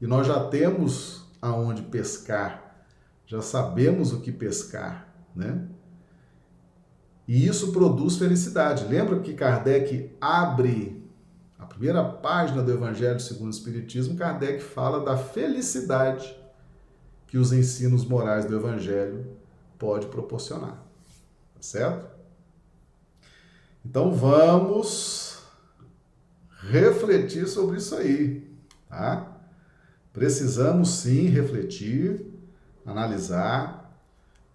E 0.00 0.06
nós 0.06 0.26
já 0.26 0.48
temos 0.48 1.26
aonde 1.40 1.82
pescar, 1.82 2.84
já 3.26 3.42
sabemos 3.42 4.12
o 4.12 4.20
que 4.20 4.32
pescar, 4.32 5.12
né? 5.34 5.68
E 7.28 7.46
isso 7.46 7.72
produz 7.72 8.16
felicidade. 8.16 8.84
Lembra 8.86 9.20
que 9.20 9.34
Kardec 9.34 10.16
abre 10.20 11.04
a 11.58 11.66
primeira 11.66 12.04
página 12.04 12.62
do 12.62 12.72
Evangelho 12.72 13.18
segundo 13.18 13.48
o 13.48 13.50
Espiritismo, 13.50 14.16
Kardec 14.16 14.62
fala 14.62 15.04
da 15.04 15.16
felicidade 15.16 16.38
que 17.26 17.36
os 17.36 17.52
ensinos 17.52 18.04
morais 18.04 18.44
do 18.44 18.54
Evangelho 18.54 19.26
pode 19.78 20.06
proporcionar. 20.06 20.82
Tá 21.54 21.62
certo? 21.62 22.06
Então 23.84 24.12
vamos 24.12 25.35
refletir 26.70 27.46
sobre 27.46 27.78
isso 27.78 27.94
aí, 27.94 28.48
tá? 28.88 29.40
Precisamos 30.12 30.90
sim 30.90 31.26
refletir, 31.26 32.26
analisar. 32.84 34.00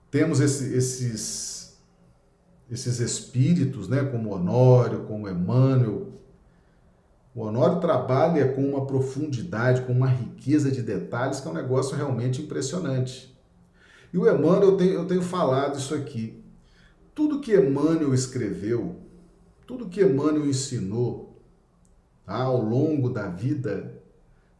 Temos 0.09 0.39
esse, 0.39 0.74
esses 0.74 1.62
esses 2.72 3.01
espíritos, 3.01 3.89
né, 3.89 4.01
como 4.01 4.34
Honório, 4.34 5.03
como 5.03 5.28
Emmanuel. 5.28 6.14
O 7.36 7.41
Honório 7.41 7.82
trabalha 7.82 8.53
com 8.53 8.64
uma 8.64 8.86
profundidade, 8.86 9.82
com 9.82 9.91
uma 9.91 10.07
riqueza 10.07 10.72
de 10.72 10.82
detalhes 10.82 11.41
que 11.41 11.47
é 11.49 11.51
um 11.51 11.53
negócio 11.53 11.97
realmente 11.97 12.41
impressionante. 12.41 13.38
E 14.14 14.18
o 14.18 14.28
Emmanuel, 14.28 14.72
eu 14.72 14.78
tenho, 14.78 14.93
eu 14.93 15.05
tenho 15.05 15.22
falado 15.22 15.78
isso 15.78 15.93
aqui. 15.93 16.41
Tudo 17.14 17.41
que 17.41 17.53
Emmanuel 17.53 18.14
escreveu, 18.14 18.95
tudo 19.68 19.89
que 19.89 20.01
Emmanuel 20.01 20.47
ensinou 20.47 21.31
tá, 22.26 22.36
ao 22.36 22.61
longo 22.61 23.09
da 23.09 23.28
vida 23.28 23.93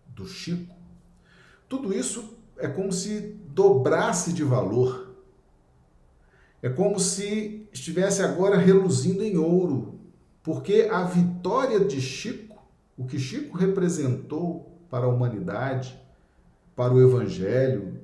do 0.08 0.26
Chico, 0.28 0.76
tudo 1.68 1.94
isso 1.94 2.38
é 2.58 2.68
como 2.68 2.92
se 2.92 3.36
dobrasse 3.54 4.34
de 4.34 4.44
valor 4.44 5.12
é 6.62 6.70
como 6.70 7.00
se 7.00 7.68
estivesse 7.74 8.22
agora 8.22 8.58
reluzindo 8.58 9.24
em 9.24 9.38
ouro, 9.38 9.96
porque 10.44 10.88
a 10.92 11.04
vitória 11.04 11.80
de 11.80 12.00
Chico, 12.00 12.62
o 12.98 13.06
que 13.06 13.18
Chico 13.18 13.58
representou 13.58 14.72
para 14.90 15.06
a 15.06 15.10
humanidade, 15.10 16.00
para 16.76 16.94
o 16.94 17.02
Evangelho, 17.02 18.00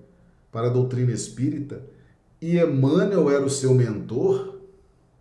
para 0.51 0.67
a 0.67 0.71
doutrina 0.71 1.11
espírita, 1.11 1.83
e 2.41 2.57
Emmanuel 2.57 3.29
era 3.29 3.45
o 3.45 3.49
seu 3.49 3.73
mentor, 3.73 4.59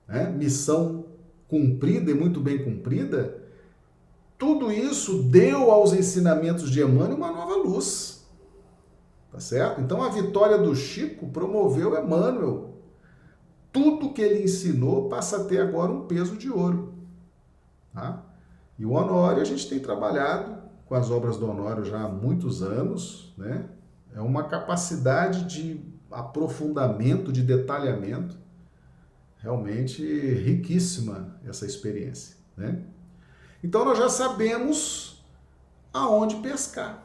né? 0.09 0.31
missão 0.31 1.05
cumprida 1.47 2.11
e 2.11 2.15
muito 2.15 2.41
bem 2.41 2.65
cumprida, 2.65 3.43
tudo 4.39 4.71
isso 4.71 5.23
deu 5.23 5.71
aos 5.71 5.93
ensinamentos 5.93 6.71
de 6.71 6.81
Emmanuel 6.81 7.17
uma 7.17 7.33
nova 7.33 7.57
luz. 7.57 8.27
Tá 9.33 9.41
certo? 9.41 9.81
Então 9.81 10.03
a 10.03 10.09
vitória 10.09 10.59
do 10.59 10.75
Chico 10.75 11.29
promoveu 11.29 11.99
Emmanuel 11.99 12.77
tudo 13.77 14.15
que 14.15 14.23
ele 14.23 14.43
ensinou 14.43 15.07
passa 15.07 15.37
a 15.37 15.45
ter 15.45 15.61
agora 15.61 15.93
um 15.93 16.07
peso 16.07 16.35
de 16.39 16.51
ouro. 16.51 16.95
Tá? 17.93 18.25
E 18.79 18.87
o 18.87 18.93
Honório, 18.93 19.43
a 19.43 19.45
gente 19.45 19.69
tem 19.69 19.79
trabalhado 19.79 20.57
com 20.87 20.95
as 20.95 21.11
obras 21.11 21.37
do 21.37 21.47
Honório 21.47 21.85
já 21.85 22.01
há 22.01 22.09
muitos 22.09 22.63
anos, 22.63 23.35
né? 23.37 23.67
É 24.15 24.21
uma 24.23 24.45
capacidade 24.45 25.45
de 25.45 25.85
aprofundamento, 26.11 27.31
de 27.31 27.43
detalhamento, 27.43 28.39
realmente 29.37 30.03
riquíssima 30.03 31.39
essa 31.45 31.67
experiência, 31.67 32.37
né? 32.57 32.83
Então 33.63 33.85
nós 33.85 33.99
já 33.99 34.09
sabemos 34.09 35.25
aonde 35.93 36.37
pescar. 36.37 37.05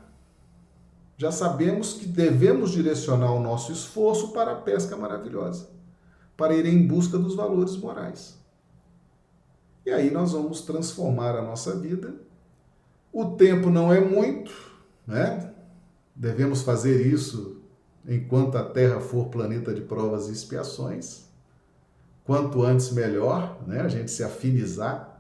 Já 1.18 1.32
sabemos 1.32 1.94
que 1.94 2.06
devemos 2.06 2.72
direcionar 2.72 3.32
o 3.32 3.40
nosso 3.40 3.72
esforço 3.72 4.30
para 4.32 4.54
a 4.54 4.56
pesca 4.56 4.98
maravilhosa 4.98 5.70
para 6.42 6.56
ir 6.56 6.66
em 6.66 6.88
busca 6.88 7.20
dos 7.20 7.36
valores 7.36 7.78
morais. 7.78 8.36
E 9.86 9.92
aí 9.92 10.10
nós 10.10 10.32
vamos 10.32 10.62
transformar 10.62 11.36
a 11.36 11.42
nossa 11.44 11.78
vida. 11.78 12.16
O 13.14 13.36
tempo 13.36 13.70
não 13.70 13.94
é 13.94 14.00
muito, 14.00 14.52
né? 15.06 15.54
Devemos 16.16 16.64
fazer 16.64 17.06
isso 17.06 17.62
enquanto 18.08 18.58
a 18.58 18.64
Terra 18.64 19.00
for 19.00 19.28
planeta 19.28 19.72
de 19.72 19.82
provas 19.82 20.30
e 20.30 20.32
expiações. 20.32 21.26
Quanto 22.24 22.64
antes, 22.64 22.92
melhor, 22.92 23.60
né? 23.68 23.82
A 23.82 23.88
gente 23.88 24.10
se 24.10 24.24
afinizar 24.24 25.11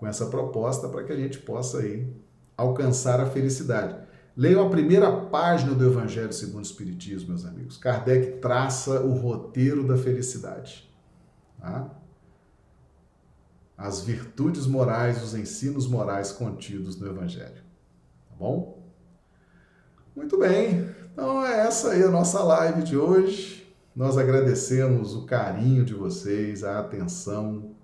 com 0.00 0.06
essa 0.06 0.26
proposta 0.26 0.88
para 0.88 1.04
que 1.04 1.12
a 1.12 1.16
gente 1.16 1.38
possa 1.38 1.80
aí 1.80 2.10
alcançar 2.56 3.20
a 3.20 3.26
felicidade. 3.26 3.94
Leiam 4.34 4.66
a 4.66 4.70
primeira 4.70 5.12
página 5.26 5.74
do 5.74 5.84
Evangelho 5.84 6.32
segundo 6.32 6.60
o 6.60 6.66
Espiritismo, 6.66 7.28
meus 7.28 7.44
amigos. 7.44 7.76
Kardec 7.76 8.38
traça 8.38 9.02
o 9.02 9.12
roteiro 9.12 9.86
da 9.86 9.98
felicidade. 9.98 10.90
Tá? 11.60 11.90
As 13.76 14.00
virtudes 14.00 14.66
morais, 14.66 15.22
os 15.22 15.34
ensinos 15.34 15.86
morais 15.86 16.32
contidos 16.32 16.98
no 16.98 17.06
Evangelho. 17.06 17.62
Tá 18.30 18.36
bom? 18.38 18.82
Muito 20.16 20.38
bem. 20.38 20.88
Então 21.12 21.44
é 21.44 21.66
essa 21.66 21.90
aí 21.90 22.02
a 22.02 22.10
nossa 22.10 22.42
live 22.42 22.82
de 22.82 22.96
hoje. 22.96 23.70
Nós 23.94 24.16
agradecemos 24.16 25.14
o 25.14 25.26
carinho 25.26 25.84
de 25.84 25.92
vocês, 25.92 26.64
a 26.64 26.78
atenção, 26.78 27.74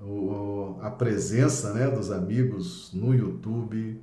o 0.00 0.48
a 0.80 0.90
presença 0.90 1.72
né, 1.72 1.90
dos 1.90 2.10
amigos 2.10 2.92
no 2.92 3.14
YouTube, 3.14 4.00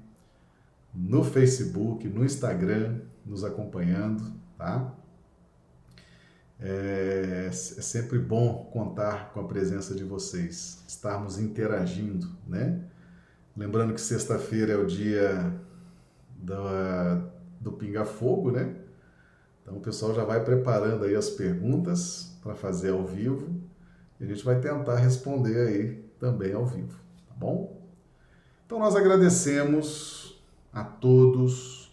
no 0.93 1.23
Facebook, 1.23 2.07
no 2.07 2.23
Instagram, 2.23 2.99
nos 3.25 3.43
acompanhando, 3.43 4.33
tá? 4.57 4.93
É, 6.59 7.47
é, 7.47 7.51
sempre 7.51 8.17
bom 8.17 8.69
contar 8.71 9.31
com 9.33 9.41
a 9.41 9.43
presença 9.43 9.93
de 9.93 10.03
vocês, 10.03 10.83
estarmos 10.87 11.37
interagindo, 11.37 12.29
né? 12.47 12.81
Lembrando 13.55 13.93
que 13.93 14.01
sexta-feira 14.01 14.73
é 14.73 14.77
o 14.77 14.85
dia 14.85 15.53
do, 16.37 16.55
do 17.59 17.71
Pinga 17.73 18.05
Fogo, 18.05 18.51
né? 18.51 18.75
Então 19.61 19.77
o 19.77 19.81
pessoal 19.81 20.13
já 20.13 20.23
vai 20.23 20.43
preparando 20.43 21.05
aí 21.05 21.15
as 21.15 21.29
perguntas 21.29 22.37
para 22.41 22.53
fazer 22.55 22.91
ao 22.91 23.05
vivo 23.05 23.61
e 24.19 24.23
a 24.23 24.27
gente 24.27 24.43
vai 24.43 24.59
tentar 24.59 24.95
responder 24.95 25.67
aí 25.67 26.05
também 26.19 26.53
ao 26.53 26.65
vivo, 26.65 26.97
tá 27.27 27.35
bom? 27.35 27.81
Então 28.65 28.79
nós 28.79 28.95
agradecemos 28.95 30.41
a 30.73 30.83
todos 30.83 31.91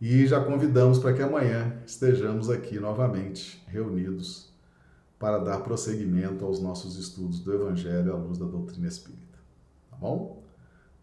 e 0.00 0.26
já 0.26 0.42
convidamos 0.42 0.98
para 0.98 1.12
que 1.12 1.22
amanhã 1.22 1.80
estejamos 1.86 2.50
aqui 2.50 2.78
novamente 2.78 3.62
reunidos 3.66 4.50
para 5.18 5.38
dar 5.38 5.60
prosseguimento 5.60 6.44
aos 6.44 6.60
nossos 6.60 6.96
estudos 6.96 7.40
do 7.40 7.52
Evangelho 7.52 8.12
à 8.12 8.16
luz 8.16 8.38
da 8.38 8.46
doutrina 8.46 8.88
espírita. 8.88 9.38
Tá 9.90 9.96
bom? 9.96 10.42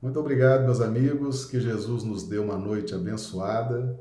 Muito 0.01 0.19
obrigado, 0.19 0.63
meus 0.63 0.81
amigos. 0.81 1.45
Que 1.45 1.59
Jesus 1.59 2.03
nos 2.03 2.23
dê 2.23 2.39
uma 2.39 2.57
noite 2.57 2.95
abençoada, 2.95 3.99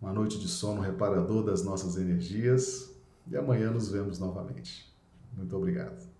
uma 0.00 0.12
noite 0.12 0.38
de 0.38 0.48
sono 0.48 0.80
reparador 0.80 1.44
das 1.44 1.62
nossas 1.62 1.96
energias 1.96 2.93
e 3.26 3.36
amanhã 3.36 3.70
nos 3.70 3.88
vemos 3.90 4.18
novamente. 4.18 4.94
Muito 5.36 5.56
obrigado. 5.56 6.13